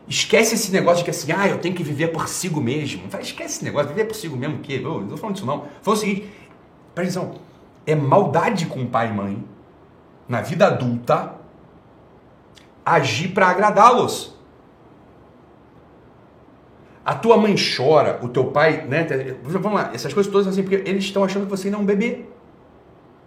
Esquece 0.06 0.54
esse 0.54 0.70
negócio 0.70 0.98
de 0.98 1.04
que 1.04 1.10
assim, 1.10 1.32
ah, 1.32 1.48
eu 1.48 1.58
tenho 1.58 1.74
que 1.74 1.82
viver 1.82 2.08
por 2.08 2.28
si 2.28 2.50
mesmo. 2.50 3.04
Esquece 3.20 3.56
esse 3.56 3.64
negócio, 3.64 3.88
viver 3.88 4.04
por 4.04 4.14
si 4.14 4.28
mesmo 4.28 4.56
o 4.56 4.60
quê? 4.60 4.80
Eu 4.82 5.00
não 5.00 5.08
tô 5.08 5.16
falando 5.16 5.34
disso 5.34 5.46
não. 5.46 5.66
Foi 5.82 5.94
o 5.94 5.96
seguinte, 5.96 6.30
presta 6.94 7.20
atenção, 7.20 7.40
é 7.88 7.94
maldade 7.94 8.66
com 8.66 8.84
pai 8.86 9.08
e 9.08 9.12
mãe, 9.14 9.44
na 10.28 10.42
vida 10.42 10.66
adulta, 10.66 11.36
agir 12.84 13.28
para 13.28 13.46
agradá-los. 13.48 14.36
A 17.02 17.14
tua 17.14 17.38
mãe 17.38 17.54
chora, 17.56 18.20
o 18.22 18.28
teu 18.28 18.50
pai, 18.50 18.84
né? 18.86 19.06
Vamos 19.42 19.72
lá, 19.72 19.90
essas 19.94 20.12
coisas 20.12 20.30
todas 20.30 20.46
assim, 20.46 20.62
porque 20.62 20.88
eles 20.88 21.04
estão 21.04 21.24
achando 21.24 21.44
que 21.44 21.50
você 21.50 21.70
não 21.70 21.78
é 21.78 21.82
um 21.82 21.86
bebê. 21.86 22.26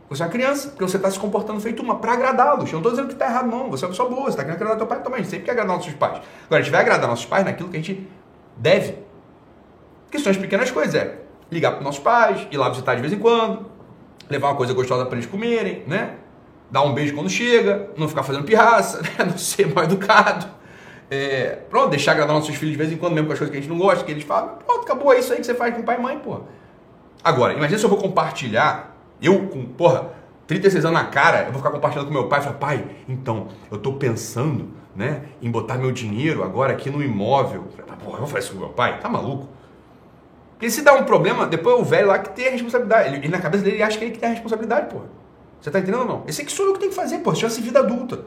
Você 0.07 0.21
é 0.21 0.25
uma 0.27 0.31
criança, 0.31 0.69
porque 0.69 0.83
você 0.83 0.97
está 0.97 1.09
se 1.09 1.17
comportando 1.17 1.59
feito 1.59 1.81
uma 1.81 1.95
para 1.95 2.13
agradá-los. 2.13 2.65
Eu 2.65 2.73
não 2.73 2.79
estou 2.79 2.91
dizendo 2.91 3.07
que 3.07 3.13
está 3.13 3.25
errado, 3.25 3.47
não. 3.47 3.71
Você 3.71 3.83
é 3.83 3.87
uma 3.87 3.91
pessoa 3.93 4.09
boa, 4.09 4.25
você 4.25 4.29
está 4.29 4.43
querendo 4.43 4.57
agradar 4.57 4.77
teu 4.77 4.85
pai 4.85 5.01
também. 5.01 5.21
A 5.21 5.23
gente 5.23 5.31
sempre 5.31 5.45
quer 5.45 5.51
agradar 5.53 5.77
nossos 5.77 5.93
pais. 5.93 6.21
Agora, 6.45 6.59
a 6.59 6.61
gente 6.61 6.71
vai 6.71 6.81
agradar 6.81 7.09
nossos 7.09 7.25
pais 7.25 7.43
naquilo 7.43 7.69
que 7.69 7.77
a 7.77 7.79
gente 7.79 8.07
deve. 8.57 8.97
Que 10.11 10.19
são 10.19 10.29
as 10.29 10.37
pequenas 10.37 10.69
coisas, 10.69 10.93
é 10.93 11.17
ligar 11.49 11.71
para 11.71 11.81
nossos 11.81 12.01
pais, 12.01 12.47
ir 12.51 12.57
lá 12.57 12.69
visitar 12.69 12.93
de 12.93 13.01
vez 13.01 13.11
em 13.13 13.19
quando, 13.19 13.70
levar 14.31 14.49
uma 14.49 14.55
coisa 14.55 14.73
gostosa 14.73 15.05
para 15.05 15.17
eles 15.17 15.29
comerem, 15.29 15.83
né? 15.87 16.15
Dar 16.69 16.83
um 16.83 16.93
beijo 16.93 17.13
quando 17.13 17.29
chega, 17.29 17.89
não 17.97 18.07
ficar 18.07 18.23
fazendo 18.23 18.45
pirraça, 18.45 19.01
né? 19.03 19.25
não 19.25 19.37
ser 19.37 19.73
mal 19.73 19.83
educado. 19.83 20.47
É, 21.09 21.59
pronto, 21.69 21.89
deixar 21.89 22.13
agradar 22.13 22.33
nossos 22.33 22.55
filhos 22.55 22.71
de 22.71 22.77
vez 22.77 22.91
em 22.91 22.95
quando, 22.95 23.13
mesmo 23.13 23.27
com 23.27 23.33
as 23.33 23.39
coisas 23.39 23.51
que 23.51 23.57
a 23.57 23.61
gente 23.61 23.69
não 23.69 23.77
gosta, 23.77 24.03
que 24.05 24.11
eles 24.11 24.23
falam. 24.23 24.55
Pronto, 24.65 24.83
acabou, 24.83 25.13
é 25.13 25.19
isso 25.19 25.33
aí 25.33 25.39
que 25.39 25.45
você 25.45 25.53
faz 25.53 25.75
com 25.75 25.83
pai 25.83 25.97
e 25.97 26.01
mãe, 26.01 26.17
pô. 26.17 26.39
Agora, 27.21 27.53
imagina 27.53 27.77
se 27.77 27.83
eu 27.83 27.89
vou 27.89 27.99
compartilhar, 27.99 28.95
eu 29.21 29.47
com, 29.47 29.65
porra, 29.65 30.13
36 30.47 30.85
anos 30.85 31.01
na 31.01 31.07
cara, 31.07 31.41
eu 31.41 31.51
vou 31.51 31.55
ficar 31.55 31.71
compartilhando 31.71 32.07
com 32.07 32.13
meu 32.13 32.27
pai 32.27 32.41
falar, 32.41 32.55
pai, 32.55 32.85
então, 33.07 33.49
eu 33.69 33.77
tô 33.77 33.93
pensando 33.93 34.69
né, 34.95 35.23
em 35.41 35.51
botar 35.51 35.77
meu 35.77 35.91
dinheiro 35.91 36.43
agora 36.43 36.73
aqui 36.73 36.89
no 36.89 37.03
imóvel. 37.03 37.65
Porra, 38.03 38.15
eu 38.15 38.19
vou 38.19 38.27
fazer 38.27 38.45
isso 38.45 38.53
com 38.53 38.59
meu 38.59 38.69
pai? 38.69 38.99
Tá 38.99 39.09
maluco? 39.09 39.47
Porque 40.61 40.69
se 40.69 40.83
dá 40.83 40.93
um 40.93 41.05
problema, 41.05 41.47
depois 41.47 41.79
o 41.79 41.83
velho 41.83 42.09
lá 42.09 42.19
que 42.19 42.29
tem 42.35 42.49
a 42.49 42.51
responsabilidade. 42.51 43.15
Ele, 43.15 43.27
na 43.29 43.39
cabeça 43.39 43.63
dele, 43.63 43.77
ele 43.77 43.83
acha 43.83 43.97
que 43.97 44.03
ele 44.03 44.11
que 44.11 44.19
tem 44.19 44.29
a 44.29 44.33
responsabilidade, 44.33 44.91
porra. 44.91 45.05
Você 45.59 45.71
tá 45.71 45.79
entendendo 45.79 46.01
ou 46.01 46.05
não? 46.05 46.23
Esse 46.27 46.43
aqui 46.43 46.51
sou 46.51 46.67
eu 46.67 46.73
que 46.73 46.79
tenho 46.81 46.91
que 46.91 46.95
fazer, 46.95 47.17
porra. 47.17 47.35
Se 47.35 47.39
tivesse 47.39 47.61
vida 47.61 47.79
adulta. 47.79 48.25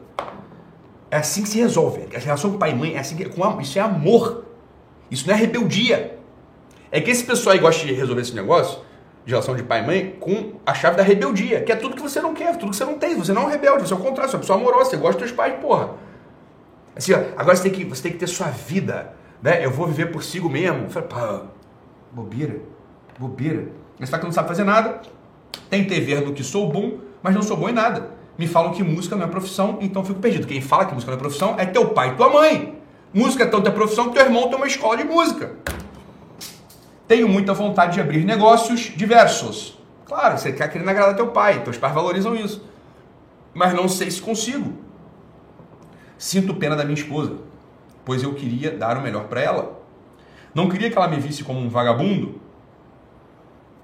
É 1.12 1.18
assim 1.18 1.44
que 1.44 1.48
se 1.48 1.58
resolve. 1.60 2.08
A 2.12 2.18
relação 2.18 2.50
com 2.50 2.58
pai 2.58 2.72
e 2.72 2.74
mãe 2.74 2.96
é 2.96 2.98
assim 2.98 3.14
que, 3.14 3.24
com, 3.26 3.60
isso 3.60 3.78
é 3.78 3.82
amor. 3.82 4.46
Isso 5.12 5.28
não 5.28 5.34
é 5.34 5.38
rebeldia. 5.38 6.18
É 6.90 7.00
que 7.00 7.08
esse 7.08 7.22
pessoal 7.22 7.54
aí 7.54 7.60
gosta 7.60 7.86
de 7.86 7.92
resolver 7.92 8.22
esse 8.22 8.34
negócio 8.34 8.80
de 9.24 9.30
relação 9.30 9.54
de 9.54 9.62
pai 9.62 9.84
e 9.84 9.86
mãe 9.86 10.16
com 10.18 10.54
a 10.66 10.74
chave 10.74 10.96
da 10.96 11.04
rebeldia, 11.04 11.62
que 11.62 11.70
é 11.70 11.76
tudo 11.76 11.94
que 11.94 12.02
você 12.02 12.20
não 12.20 12.34
quer, 12.34 12.56
tudo 12.56 12.70
que 12.70 12.76
você 12.76 12.84
não 12.84 12.98
tem. 12.98 13.14
Você 13.14 13.32
não 13.32 13.42
é 13.42 13.46
um 13.46 13.48
rebelde, 13.48 13.86
você 13.86 13.94
é 13.94 13.96
o 13.96 14.00
contrário, 14.00 14.28
você 14.28 14.34
é 14.34 14.38
uma 14.38 14.40
pessoa 14.40 14.58
amorosa, 14.58 14.90
você 14.90 14.96
gosta 14.96 15.20
dos 15.20 15.28
seus 15.28 15.36
pais, 15.36 15.54
porra. 15.60 15.90
Assim, 16.96 17.12
ó, 17.12 17.20
agora 17.36 17.54
você 17.54 17.62
tem, 17.62 17.70
que, 17.70 17.84
você 17.84 18.02
tem 18.02 18.10
que 18.10 18.18
ter 18.18 18.26
sua 18.26 18.48
vida, 18.48 19.14
né? 19.40 19.64
Eu 19.64 19.70
vou 19.70 19.86
viver 19.86 20.10
por 20.10 20.24
si 20.24 20.40
mesmo. 20.40 20.90
Fala, 20.90 21.06
pá, 21.06 21.42
bobeira, 22.14 22.60
bobeira. 23.18 23.68
Você 23.98 24.06
fala 24.06 24.20
que 24.20 24.26
não 24.26 24.32
sabe 24.32 24.48
fazer 24.48 24.64
nada, 24.64 25.00
tem 25.68 25.84
TV 25.84 26.20
no 26.20 26.32
que 26.32 26.44
sou 26.44 26.70
bom, 26.70 26.98
mas 27.22 27.34
não 27.34 27.42
sou 27.42 27.56
bom 27.56 27.68
em 27.68 27.72
nada. 27.72 28.10
Me 28.38 28.46
falam 28.46 28.72
que 28.72 28.82
música 28.82 29.16
não 29.16 29.24
é 29.24 29.28
profissão, 29.28 29.78
então 29.80 30.04
fico 30.04 30.20
perdido. 30.20 30.46
Quem 30.46 30.60
fala 30.60 30.86
que 30.86 30.94
música 30.94 31.10
não 31.10 31.18
é 31.18 31.20
profissão 31.20 31.54
é 31.58 31.66
teu 31.66 31.90
pai 31.90 32.10
e 32.10 32.16
tua 32.16 32.28
mãe. 32.30 32.78
Música 33.12 33.44
é 33.44 33.46
tanta 33.46 33.70
profissão 33.70 34.08
que 34.08 34.14
teu 34.14 34.24
irmão 34.24 34.48
tem 34.48 34.56
uma 34.56 34.66
escola 34.66 34.96
de 34.96 35.04
música. 35.04 35.56
Tenho 37.06 37.28
muita 37.28 37.52
vontade 37.52 37.94
de 37.94 38.00
abrir 38.00 38.24
negócios 38.24 38.92
diversos. 38.96 39.78
Claro, 40.04 40.38
você 40.38 40.52
quer 40.52 40.70
querer 40.70 40.88
agradar 40.88 41.14
teu 41.14 41.28
pai, 41.28 41.62
teus 41.62 41.78
pais 41.78 41.94
valorizam 41.94 42.34
isso. 42.34 42.64
Mas 43.52 43.72
não 43.72 43.88
sei 43.88 44.10
se 44.10 44.20
consigo. 44.20 44.72
Sinto 46.18 46.54
pena 46.54 46.74
da 46.74 46.84
minha 46.84 46.98
esposa, 46.98 47.36
pois 48.04 48.22
eu 48.22 48.34
queria 48.34 48.70
dar 48.70 48.96
o 48.96 49.02
melhor 49.02 49.24
para 49.24 49.40
ela. 49.40 49.83
Não 50.54 50.68
queria 50.68 50.90
que 50.90 50.96
ela 50.96 51.08
me 51.08 51.18
visse 51.18 51.42
como 51.42 51.58
um 51.58 51.68
vagabundo. 51.68 52.40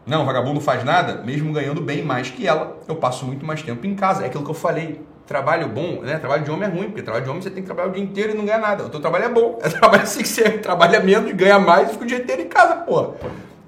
Não, 0.07 0.25
vagabundo 0.25 0.61
faz 0.61 0.85
nada, 0.85 1.23
mesmo 1.23 1.53
ganhando 1.53 1.81
bem 1.81 2.03
mais 2.03 2.31
que 2.31 2.47
ela. 2.47 2.79
Eu 2.87 2.97
passo 2.97 3.27
muito 3.27 3.45
mais 3.45 3.63
tempo 3.63 3.87
em 3.87 3.95
casa. 3.95 4.23
É 4.23 4.27
aquilo 4.27 4.45
que 4.45 4.51
eu 4.51 4.55
falei. 4.55 5.05
Trabalho 5.27 5.69
bom, 5.69 6.01
né? 6.03 6.19
Trabalho 6.19 6.43
de 6.43 6.51
homem 6.51 6.69
é 6.69 6.73
ruim, 6.73 6.87
porque 6.87 7.03
trabalho 7.03 7.25
de 7.25 7.31
homem 7.31 7.43
você 7.43 7.51
tem 7.51 7.63
que 7.63 7.67
trabalhar 7.67 7.89
o 7.89 7.93
dia 7.93 8.03
inteiro 8.03 8.33
e 8.33 8.37
não 8.37 8.45
ganha 8.45 8.59
nada. 8.59 8.85
O 8.85 8.89
teu 8.89 9.01
trabalho 9.01 9.25
é 9.25 9.29
bom. 9.29 9.59
É 9.63 9.69
trabalho 9.69 10.03
assim 10.03 10.23
que 10.23 10.29
você 10.29 10.59
trabalha 10.59 11.01
menos, 11.01 11.33
ganha 11.33 11.59
mais 11.59 11.89
e 11.89 11.93
fica 11.93 12.05
o 12.05 12.07
dia 12.07 12.19
inteiro 12.19 12.43
em 12.43 12.49
casa, 12.49 12.77
porra. 12.77 13.15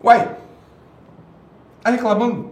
Uai, 0.02 0.36
tá 1.80 1.90
reclamando? 1.90 2.50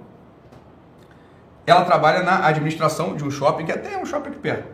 Ela 1.66 1.84
trabalha 1.84 2.22
na 2.22 2.46
administração 2.46 3.16
de 3.16 3.24
um 3.24 3.30
shopping, 3.30 3.64
que 3.64 3.72
até 3.72 3.94
é 3.94 3.98
um 3.98 4.04
shopping 4.04 4.30
aqui 4.30 4.38
perto. 4.38 4.68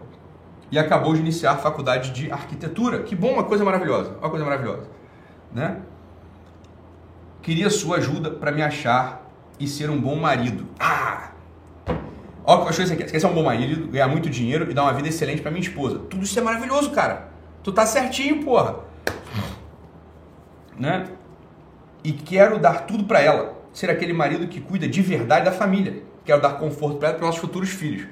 E 0.71 0.79
acabou 0.79 1.15
de 1.15 1.21
iniciar 1.21 1.53
a 1.53 1.57
faculdade 1.57 2.11
de 2.11 2.31
arquitetura. 2.31 3.03
Que 3.03 3.15
bom, 3.15 3.33
uma 3.33 3.45
coisa 3.45 3.65
maravilhosa. 3.65 4.17
Uma 4.21 4.29
coisa 4.29 4.45
maravilhosa. 4.45 4.83
Né? 5.57 5.79
Queria 7.41 7.71
sua 7.71 7.97
ajuda 7.97 8.31
para 8.31 8.53
me 8.53 8.61
achar 8.61 9.27
e 9.59 9.67
ser 9.67 9.89
um 9.89 9.99
bom 9.99 10.15
marido. 10.17 10.67
Ah! 10.79 11.31
Ó, 12.45 12.59
que 12.59 12.65
coisa 12.65 12.93
aqui. 12.93 13.05
Você 13.05 13.11
quer 13.11 13.19
ser 13.19 13.27
um 13.27 13.33
bom 13.33 13.43
marido, 13.43 13.89
ganhar 13.89 14.07
muito 14.07 14.29
dinheiro 14.29 14.71
e 14.71 14.75
dar 14.75 14.83
uma 14.83 14.93
vida 14.93 15.09
excelente 15.09 15.41
para 15.41 15.51
minha 15.51 15.63
esposa. 15.63 16.01
Tudo 16.11 16.25
isso 16.25 16.39
é 16.39 16.43
maravilhoso, 16.43 16.91
cara. 16.91 17.31
Tu 17.63 17.73
tá 17.73 17.87
certinho, 17.87 18.45
porra. 18.45 18.81
Né? 20.79 21.07
E 22.05 22.13
quero 22.13 22.59
dar 22.59 22.85
tudo 22.87 23.05
para 23.05 23.23
ela. 23.23 23.57
Ser 23.73 23.89
aquele 23.89 24.13
marido 24.13 24.49
que 24.49 24.61
cuida 24.61 24.87
de 24.87 25.01
verdade 25.01 25.47
da 25.47 25.53
família. 25.53 26.03
Quero 26.23 26.43
dar 26.43 26.59
conforto 26.59 26.99
para 26.99 27.09
ela 27.09 27.17
e 27.17 27.19
para 27.19 27.29
nossos 27.29 27.41
futuros 27.41 27.71
filhos. 27.71 28.07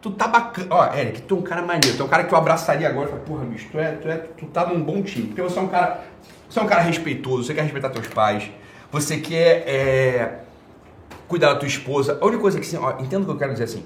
Tu 0.00 0.10
tá 0.12 0.28
bacana. 0.28 0.68
Ó, 0.70 0.94
Eric, 0.94 1.22
tu 1.22 1.36
é 1.36 1.38
um 1.38 1.42
cara 1.42 1.62
maneiro. 1.62 1.96
Tu 1.96 2.02
é 2.02 2.04
um 2.04 2.08
cara 2.08 2.24
que 2.24 2.32
eu 2.32 2.38
abraçaria 2.38 2.88
agora 2.88 3.08
e 3.08 3.10
falo, 3.10 3.22
porra, 3.22 3.44
bicho, 3.44 3.68
tu, 3.70 3.78
é, 3.78 3.92
tu, 3.92 4.08
é, 4.08 4.16
tu 4.16 4.46
tá 4.46 4.66
num 4.66 4.82
bom 4.82 5.02
time. 5.02 5.26
Porque 5.28 5.42
você 5.42 5.58
é 5.58 5.62
um 5.62 5.68
cara. 5.68 6.04
Você 6.48 6.58
é 6.58 6.62
um 6.62 6.66
cara 6.66 6.82
respeitoso, 6.82 7.44
você 7.44 7.54
quer 7.54 7.62
respeitar 7.62 7.90
teus 7.90 8.06
pais, 8.06 8.50
você 8.90 9.18
quer. 9.18 9.68
É, 9.68 10.38
cuidar 11.28 11.52
da 11.52 11.58
tua 11.60 11.68
esposa. 11.68 12.18
A 12.20 12.24
única 12.24 12.40
coisa 12.40 12.58
que, 12.58 12.66
assim, 12.66 12.78
ó, 12.78 12.98
entendo 12.98 13.22
o 13.22 13.26
que 13.26 13.30
eu 13.32 13.36
quero 13.36 13.52
dizer 13.52 13.64
assim. 13.64 13.84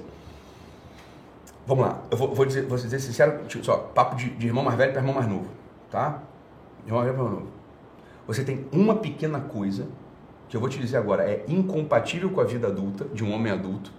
Vamos 1.67 1.87
lá, 1.87 2.01
eu 2.11 2.17
vou, 2.17 2.35
vou 2.35 2.47
dizer, 2.47 2.67
vou 2.67 2.77
dizer 2.77 2.99
sincero, 2.99 3.45
tipo, 3.47 3.65
só, 3.65 3.77
papo 3.77 4.17
de, 4.17 4.31
de 4.31 4.47
irmão 4.47 4.65
mais 4.65 4.77
velho 4.77 4.93
para 4.93 5.01
irmão 5.01 5.15
mais 5.15 5.29
novo, 5.29 5.49
tá? 5.91 6.21
Irmão 6.85 7.01
mais 7.01 7.07
velho 7.07 7.15
para 7.15 7.25
irmão 7.25 7.41
novo. 7.41 7.53
Você 8.27 8.43
tem 8.43 8.67
uma 8.73 8.97
pequena 8.97 9.41
coisa 9.41 9.87
que 10.49 10.57
eu 10.57 10.61
vou 10.61 10.69
te 10.69 10.79
dizer 10.79 10.97
agora, 10.97 11.23
é 11.23 11.45
incompatível 11.47 12.31
com 12.31 12.41
a 12.41 12.45
vida 12.45 12.67
adulta, 12.67 13.05
de 13.15 13.23
um 13.25 13.33
homem 13.33 13.53
adulto, 13.53 13.93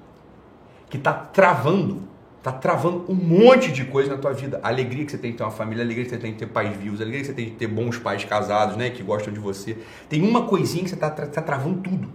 que 0.93 0.97
está 0.97 1.12
travando, 1.12 2.03
está 2.38 2.51
travando 2.51 3.03
um 3.10 3.15
monte 3.15 3.71
de 3.71 3.84
coisa 3.84 4.12
na 4.12 4.17
tua 4.19 4.32
vida. 4.32 4.60
A 4.62 4.67
alegria 4.67 5.03
que 5.03 5.10
você 5.10 5.17
tem 5.17 5.32
de 5.32 5.38
ter 5.38 5.43
uma 5.43 5.49
família, 5.49 5.84
a 5.84 5.88
alegria 5.88 6.06
que 6.06 6.12
você 6.12 6.19
tem 6.19 6.34
de 6.34 6.38
ter 6.38 6.45
pais 6.45 6.77
vivos, 6.77 7.01
a 7.01 7.03
alegria 7.03 7.21
que 7.21 7.27
você 7.29 7.34
tem 7.34 7.45
de 7.45 7.56
ter 7.56 7.65
bons 7.65 7.97
pais 7.97 8.23
casados, 8.23 8.77
né, 8.77 8.91
que 8.91 9.01
gostam 9.01 9.34
de 9.34 9.39
você. 9.39 9.75
Tem 10.08 10.21
uma 10.21 10.45
coisinha 10.45 10.84
que 10.84 10.91
você 10.91 10.95
está 10.95 11.10
tá 11.10 11.41
travando 11.41 11.82
tudo 11.82 12.08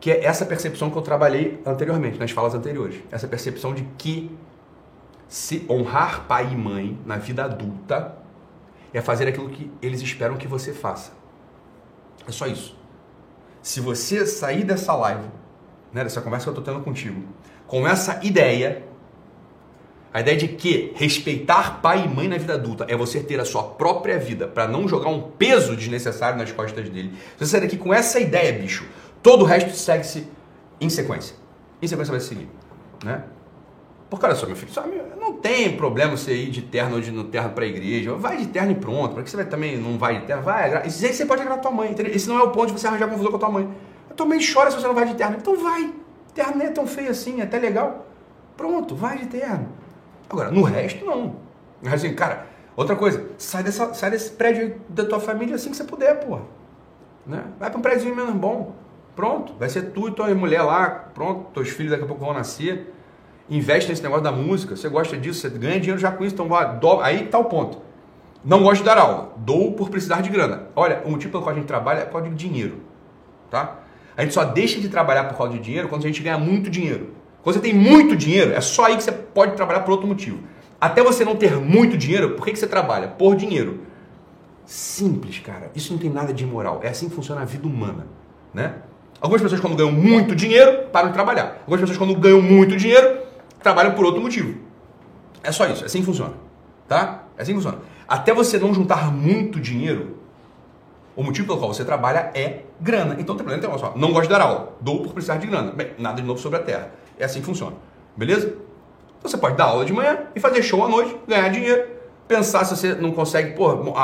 que 0.00 0.10
é 0.10 0.24
essa 0.24 0.46
percepção 0.46 0.90
que 0.90 0.96
eu 0.96 1.02
trabalhei 1.02 1.60
anteriormente, 1.66 2.18
nas 2.18 2.30
falas 2.30 2.54
anteriores. 2.54 2.98
Essa 3.10 3.28
percepção 3.28 3.74
de 3.74 3.82
que 3.98 4.34
se 5.28 5.66
honrar 5.68 6.24
pai 6.26 6.54
e 6.54 6.56
mãe 6.56 6.98
na 7.04 7.18
vida 7.18 7.44
adulta 7.44 8.16
é 8.94 9.02
fazer 9.02 9.28
aquilo 9.28 9.50
que 9.50 9.70
eles 9.82 10.00
esperam 10.00 10.38
que 10.38 10.48
você 10.48 10.72
faça. 10.72 11.12
É 12.26 12.32
só 12.32 12.46
isso. 12.46 12.74
Se 13.60 13.80
você 13.80 14.24
sair 14.24 14.64
dessa 14.64 14.94
live, 14.94 15.28
né, 15.92 16.04
dessa 16.04 16.20
conversa 16.20 16.44
que 16.44 16.50
eu 16.50 16.58
estou 16.58 16.74
tendo 16.74 16.84
contigo, 16.84 17.22
com 17.66 17.86
essa 17.86 18.20
ideia, 18.22 18.84
a 20.12 20.20
ideia 20.20 20.36
de 20.36 20.48
que 20.48 20.92
respeitar 20.96 21.80
pai 21.80 22.04
e 22.04 22.08
mãe 22.08 22.28
na 22.28 22.36
vida 22.36 22.54
adulta 22.54 22.84
é 22.88 22.96
você 22.96 23.20
ter 23.20 23.38
a 23.38 23.44
sua 23.44 23.62
própria 23.62 24.18
vida 24.18 24.48
para 24.48 24.66
não 24.66 24.88
jogar 24.88 25.08
um 25.08 25.22
peso 25.22 25.76
desnecessário 25.76 26.36
nas 26.38 26.50
costas 26.50 26.88
dele. 26.88 27.12
Se 27.36 27.44
você 27.44 27.46
sair 27.46 27.60
daqui 27.60 27.76
com 27.76 27.94
essa 27.94 28.18
ideia, 28.18 28.52
bicho, 28.52 28.84
Todo 29.22 29.42
o 29.42 29.44
resto 29.44 29.70
segue-se 29.72 30.26
em 30.80 30.88
sequência. 30.88 31.36
Em 31.80 31.86
sequência 31.86 32.10
vai 32.10 32.20
seguir, 32.20 32.48
né? 33.04 33.24
Porque 34.08 34.26
olha 34.26 34.34
só, 34.34 34.46
meu 34.46 34.56
filho, 34.56 34.72
sabe, 34.72 35.00
não 35.20 35.34
tem 35.34 35.76
problema 35.76 36.16
você 36.16 36.34
ir 36.34 36.50
de 36.50 36.62
terno 36.62 36.96
ou 36.96 37.00
de 37.00 37.12
no 37.12 37.24
terno 37.24 37.50
para 37.50 37.64
a 37.64 37.66
igreja. 37.66 38.14
Vai 38.14 38.38
de 38.38 38.46
terno 38.46 38.72
e 38.72 38.74
pronto. 38.74 39.14
Para 39.14 39.22
que 39.22 39.30
você 39.30 39.36
vai 39.36 39.46
também 39.46 39.76
não 39.76 39.98
vai 39.98 40.20
de 40.20 40.26
terno? 40.26 40.42
Vai. 40.42 40.86
Isso 40.86 41.04
aí 41.04 41.12
você 41.12 41.24
pode 41.24 41.42
agradar 41.42 41.58
a 41.60 41.62
tua 41.62 41.70
mãe. 41.70 41.92
Entendeu? 41.92 42.12
Esse 42.12 42.28
não 42.28 42.38
é 42.38 42.42
o 42.42 42.50
ponto 42.50 42.72
de 42.72 42.80
você 42.80 42.88
arranjar 42.88 43.08
confusão 43.08 43.30
com 43.30 43.36
a 43.36 43.40
tua 43.40 43.50
mãe. 43.50 43.68
A 44.10 44.14
tua 44.14 44.26
mãe 44.26 44.38
chora 44.40 44.70
se 44.70 44.76
você 44.76 44.86
não 44.86 44.94
vai 44.94 45.06
de 45.06 45.14
terno. 45.14 45.36
Então 45.36 45.56
vai. 45.56 45.94
Terno 46.34 46.56
não 46.56 46.66
é 46.66 46.70
tão 46.70 46.86
feio 46.86 47.10
assim, 47.10 47.40
é 47.40 47.44
até 47.44 47.58
legal. 47.58 48.06
Pronto, 48.56 48.94
vai 48.94 49.18
de 49.18 49.26
terno. 49.26 49.68
Agora, 50.28 50.50
no 50.50 50.62
resto, 50.62 51.04
não. 51.04 51.36
Assim, 51.86 52.14
cara, 52.14 52.46
outra 52.76 52.94
coisa, 52.94 53.24
sai, 53.38 53.62
dessa, 53.62 53.94
sai 53.94 54.10
desse 54.10 54.30
prédio 54.30 54.80
da 54.88 55.04
tua 55.04 55.18
família 55.18 55.54
assim 55.54 55.70
que 55.70 55.76
você 55.76 55.84
puder, 55.84 56.20
porra. 56.20 56.42
Né? 57.26 57.44
Vai 57.58 57.70
para 57.70 57.78
um 57.78 57.82
prédio 57.82 58.14
menos 58.14 58.34
bom. 58.34 58.74
Pronto, 59.16 59.54
vai 59.58 59.68
ser 59.68 59.90
tu 59.90 60.08
e 60.08 60.12
tua 60.12 60.32
mulher 60.34 60.62
lá, 60.62 60.88
pronto, 60.88 61.50
teus 61.52 61.68
filhos 61.68 61.90
daqui 61.90 62.04
a 62.04 62.06
pouco 62.06 62.24
vão 62.24 62.32
nascer. 62.32 62.94
Investe 63.48 63.90
nesse 63.90 64.02
negócio 64.02 64.22
da 64.22 64.30
música, 64.30 64.76
você 64.76 64.88
gosta 64.88 65.16
disso, 65.16 65.40
você 65.40 65.48
ganha 65.50 65.80
dinheiro 65.80 66.00
já 66.00 66.12
com 66.12 66.24
isso, 66.24 66.34
então 66.34 66.48
do... 66.78 67.00
aí 67.00 67.26
tá 67.26 67.38
o 67.38 67.44
ponto. 67.44 67.78
Não 68.44 68.62
gosto 68.62 68.78
de 68.78 68.84
dar 68.84 68.96
aula, 68.96 69.32
dou 69.36 69.72
por 69.72 69.90
precisar 69.90 70.22
de 70.22 70.30
grana. 70.30 70.68
Olha, 70.74 71.02
o 71.04 71.10
motivo 71.10 71.32
pelo 71.32 71.42
qual 71.42 71.54
a 71.54 71.58
gente 71.58 71.66
trabalha 71.66 72.08
é 72.10 72.20
de 72.20 72.30
dinheiro, 72.30 72.80
tá? 73.50 73.78
A 74.20 74.22
gente 74.22 74.34
só 74.34 74.44
deixa 74.44 74.78
de 74.78 74.90
trabalhar 74.90 75.24
por 75.24 75.38
causa 75.38 75.54
de 75.54 75.58
dinheiro 75.58 75.88
quando 75.88 76.04
a 76.04 76.06
gente 76.06 76.22
ganha 76.22 76.36
muito 76.36 76.68
dinheiro. 76.68 77.14
Quando 77.42 77.56
você 77.56 77.62
tem 77.62 77.72
muito 77.72 78.14
dinheiro, 78.14 78.52
é 78.52 78.60
só 78.60 78.84
aí 78.84 78.94
que 78.98 79.02
você 79.02 79.12
pode 79.12 79.56
trabalhar 79.56 79.80
por 79.80 79.92
outro 79.92 80.06
motivo. 80.06 80.40
Até 80.78 81.02
você 81.02 81.24
não 81.24 81.36
ter 81.36 81.56
muito 81.56 81.96
dinheiro, 81.96 82.32
por 82.34 82.44
que, 82.44 82.52
que 82.52 82.58
você 82.58 82.66
trabalha? 82.66 83.08
Por 83.08 83.34
dinheiro. 83.34 83.80
Simples, 84.66 85.38
cara. 85.38 85.70
Isso 85.74 85.90
não 85.94 85.98
tem 85.98 86.10
nada 86.10 86.34
de 86.34 86.44
imoral. 86.44 86.80
É 86.82 86.88
assim 86.88 87.08
que 87.08 87.14
funciona 87.14 87.40
a 87.40 87.44
vida 87.46 87.66
humana, 87.66 88.08
né? 88.52 88.74
Algumas 89.22 89.40
pessoas, 89.40 89.58
quando 89.58 89.74
ganham 89.74 89.90
muito 89.90 90.36
dinheiro, 90.36 90.88
param 90.92 91.08
de 91.08 91.14
trabalhar. 91.14 91.56
Algumas 91.60 91.80
pessoas, 91.80 91.96
quando 91.96 92.14
ganham 92.14 92.42
muito 92.42 92.76
dinheiro, 92.76 93.20
trabalham 93.62 93.94
por 93.94 94.04
outro 94.04 94.20
motivo. 94.20 94.54
É 95.42 95.50
só 95.50 95.66
isso, 95.66 95.82
é 95.82 95.86
assim 95.86 96.00
que 96.00 96.04
funciona. 96.04 96.34
Tá? 96.86 97.24
É 97.38 97.42
assim 97.42 97.52
que 97.52 97.56
funciona. 97.62 97.78
Até 98.06 98.34
você 98.34 98.58
não 98.58 98.74
juntar 98.74 99.10
muito 99.10 99.58
dinheiro, 99.58 100.18
o 101.16 101.22
motivo 101.22 101.48
pelo 101.48 101.58
qual 101.58 101.72
você 101.72 101.84
trabalha 101.84 102.30
é 102.34 102.60
grana. 102.80 103.16
Então 103.18 103.36
tem 103.36 103.44
problema, 103.44 103.60
tem 103.60 103.78
só. 103.78 103.92
Não 103.96 104.12
gosto 104.12 104.28
de 104.28 104.28
dar 104.30 104.42
aula, 104.42 104.76
dou 104.80 105.02
por 105.02 105.12
precisar 105.12 105.36
de 105.36 105.46
grana. 105.46 105.72
Bem, 105.72 105.92
nada 105.98 106.20
de 106.20 106.26
novo 106.26 106.40
sobre 106.40 106.58
a 106.58 106.62
terra. 106.62 106.92
É 107.18 107.24
assim 107.24 107.40
que 107.40 107.46
funciona. 107.46 107.76
Beleza? 108.16 108.48
Então 109.18 109.30
você 109.30 109.36
pode 109.36 109.56
dar 109.56 109.64
aula 109.64 109.84
de 109.84 109.92
manhã 109.92 110.18
e 110.34 110.40
fazer 110.40 110.62
show 110.62 110.84
à 110.84 110.88
noite, 110.88 111.16
ganhar 111.26 111.48
dinheiro, 111.48 111.86
pensar 112.26 112.64
se 112.64 112.76
você 112.76 112.94
não 112.94 113.12
consegue, 113.12 113.54
pô, 113.54 113.94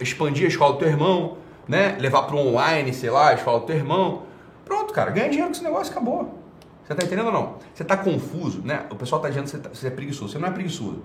expandir 0.00 0.44
a 0.44 0.48
escola 0.48 0.74
do 0.74 0.78
teu 0.78 0.88
irmão, 0.88 1.38
né? 1.66 1.96
Levar 1.98 2.22
para 2.22 2.36
online, 2.36 2.92
sei 2.92 3.10
lá, 3.10 3.30
a 3.30 3.34
escola 3.34 3.60
do 3.60 3.66
teu 3.66 3.76
irmão 3.76 4.26
Pronto, 4.66 4.92
cara, 4.92 5.12
ganha 5.12 5.28
dinheiro 5.28 5.46
com 5.46 5.52
esse 5.52 5.62
negócio 5.62 5.92
acabou. 5.92 6.34
Você 6.82 6.94
tá 6.94 7.04
entendendo 7.04 7.26
ou 7.26 7.32
não? 7.32 7.54
Você 7.72 7.84
tá 7.84 7.96
confuso, 7.96 8.60
né? 8.62 8.84
O 8.90 8.96
pessoal 8.96 9.22
tá 9.22 9.28
dizendo 9.28 9.44
que 9.44 9.50
você, 9.50 9.58
tá, 9.58 9.70
você 9.72 9.86
é 9.86 9.90
preguiçoso. 9.90 10.32
Você 10.32 10.38
não 10.38 10.48
é 10.48 10.50
preguiçoso. 10.50 11.02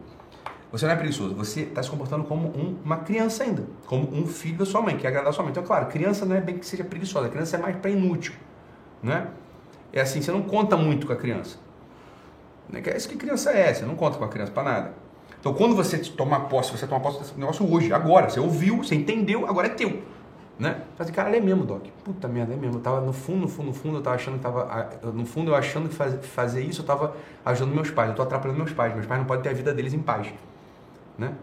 Você 0.71 0.85
não 0.85 0.93
é 0.93 0.95
preguiçoso. 0.95 1.35
Você 1.35 1.61
está 1.61 1.83
se 1.83 1.89
comportando 1.89 2.23
como 2.23 2.47
um, 2.47 2.77
uma 2.83 2.97
criança 2.97 3.43
ainda. 3.43 3.63
Como 3.85 4.09
um 4.15 4.25
filho 4.25 4.57
da 4.57 4.65
sua 4.65 4.81
mãe, 4.81 4.97
que 4.97 5.05
agradar 5.05 5.29
a 5.29 5.33
sua 5.33 5.43
mãe. 5.43 5.51
Então, 5.51 5.63
claro, 5.63 5.87
criança 5.87 6.25
não 6.25 6.35
é 6.35 6.41
bem 6.41 6.57
que 6.57 6.65
seja 6.65 6.83
preguiçosa. 6.83 7.27
Criança 7.29 7.57
é 7.57 7.59
mais 7.59 7.75
para 7.75 7.91
inútil, 7.91 8.33
né? 9.03 9.27
É 9.91 10.01
assim, 10.01 10.21
você 10.21 10.31
não 10.31 10.41
conta 10.41 10.77
muito 10.77 11.05
com 11.05 11.13
a 11.13 11.17
criança. 11.17 11.57
É 12.73 12.95
isso 12.95 13.09
que 13.09 13.17
criança 13.17 13.51
é, 13.51 13.73
você 13.73 13.85
não 13.85 13.95
conta 13.95 14.17
com 14.17 14.23
a 14.23 14.29
criança 14.29 14.51
para 14.53 14.63
nada. 14.63 14.93
Então, 15.41 15.53
quando 15.53 15.75
você 15.75 15.97
tomar 15.97 16.41
posse, 16.41 16.71
você 16.71 16.87
tomar 16.87 17.01
posse 17.01 17.19
desse 17.19 17.37
negócio 17.37 17.69
hoje, 17.69 17.91
agora. 17.91 18.29
Você 18.29 18.39
ouviu, 18.39 18.77
você 18.77 18.95
entendeu, 18.95 19.45
agora 19.47 19.67
é 19.67 19.71
teu. 19.71 20.01
Né? 20.57 20.79
Assim, 20.97 21.11
cara, 21.11 21.35
é 21.35 21.41
mesmo, 21.41 21.65
Doc. 21.65 21.83
Puta 22.03 22.27
merda, 22.27 22.53
é 22.53 22.55
mesmo. 22.55 22.77
Eu 22.77 22.81
tava 22.81 23.01
no 23.01 23.11
fundo, 23.11 23.41
no 23.41 23.47
fundo, 23.47 23.67
no 23.67 23.73
fundo, 23.73 23.97
eu 23.97 24.01
tava 24.01 24.15
achando 24.15 24.35
que 24.35 24.43
tava. 24.43 24.89
No 25.11 25.25
fundo, 25.25 25.51
eu 25.51 25.55
achando 25.55 25.89
que 25.89 25.95
faz, 25.95 26.13
fazer 26.27 26.61
isso, 26.61 26.81
eu 26.81 26.85
tava 26.85 27.15
ajudando 27.43 27.73
meus 27.73 27.89
pais. 27.89 28.09
Eu 28.11 28.15
tô 28.15 28.21
atrapalhando 28.21 28.59
meus 28.59 28.71
pais. 28.71 28.93
Meus 28.93 29.07
pais 29.07 29.19
não 29.19 29.25
podem 29.25 29.41
ter 29.41 29.49
a 29.49 29.53
vida 29.53 29.73
deles 29.73 29.93
em 29.93 29.99
paz. 29.99 30.31
Né? 31.21 31.33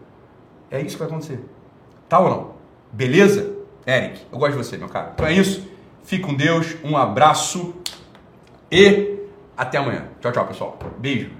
É 0.69 0.81
isso 0.81 0.97
que 0.97 0.99
vai 0.99 1.07
acontecer. 1.07 1.39
Tá 2.09 2.19
ou 2.19 2.29
não? 2.29 2.51
Beleza? 2.91 3.55
Eric, 3.87 4.21
eu 4.29 4.37
gosto 4.37 4.51
de 4.51 4.57
você, 4.57 4.77
meu 4.77 4.89
cara. 4.89 5.11
Então 5.13 5.25
é 5.25 5.31
isso. 5.33 5.67
Fique 6.03 6.23
com 6.23 6.33
Deus. 6.33 6.75
Um 6.83 6.97
abraço. 6.97 7.73
E 8.69 9.19
até 9.55 9.77
amanhã. 9.77 10.07
Tchau, 10.19 10.33
tchau, 10.33 10.45
pessoal. 10.47 10.77
Beijo. 10.97 11.31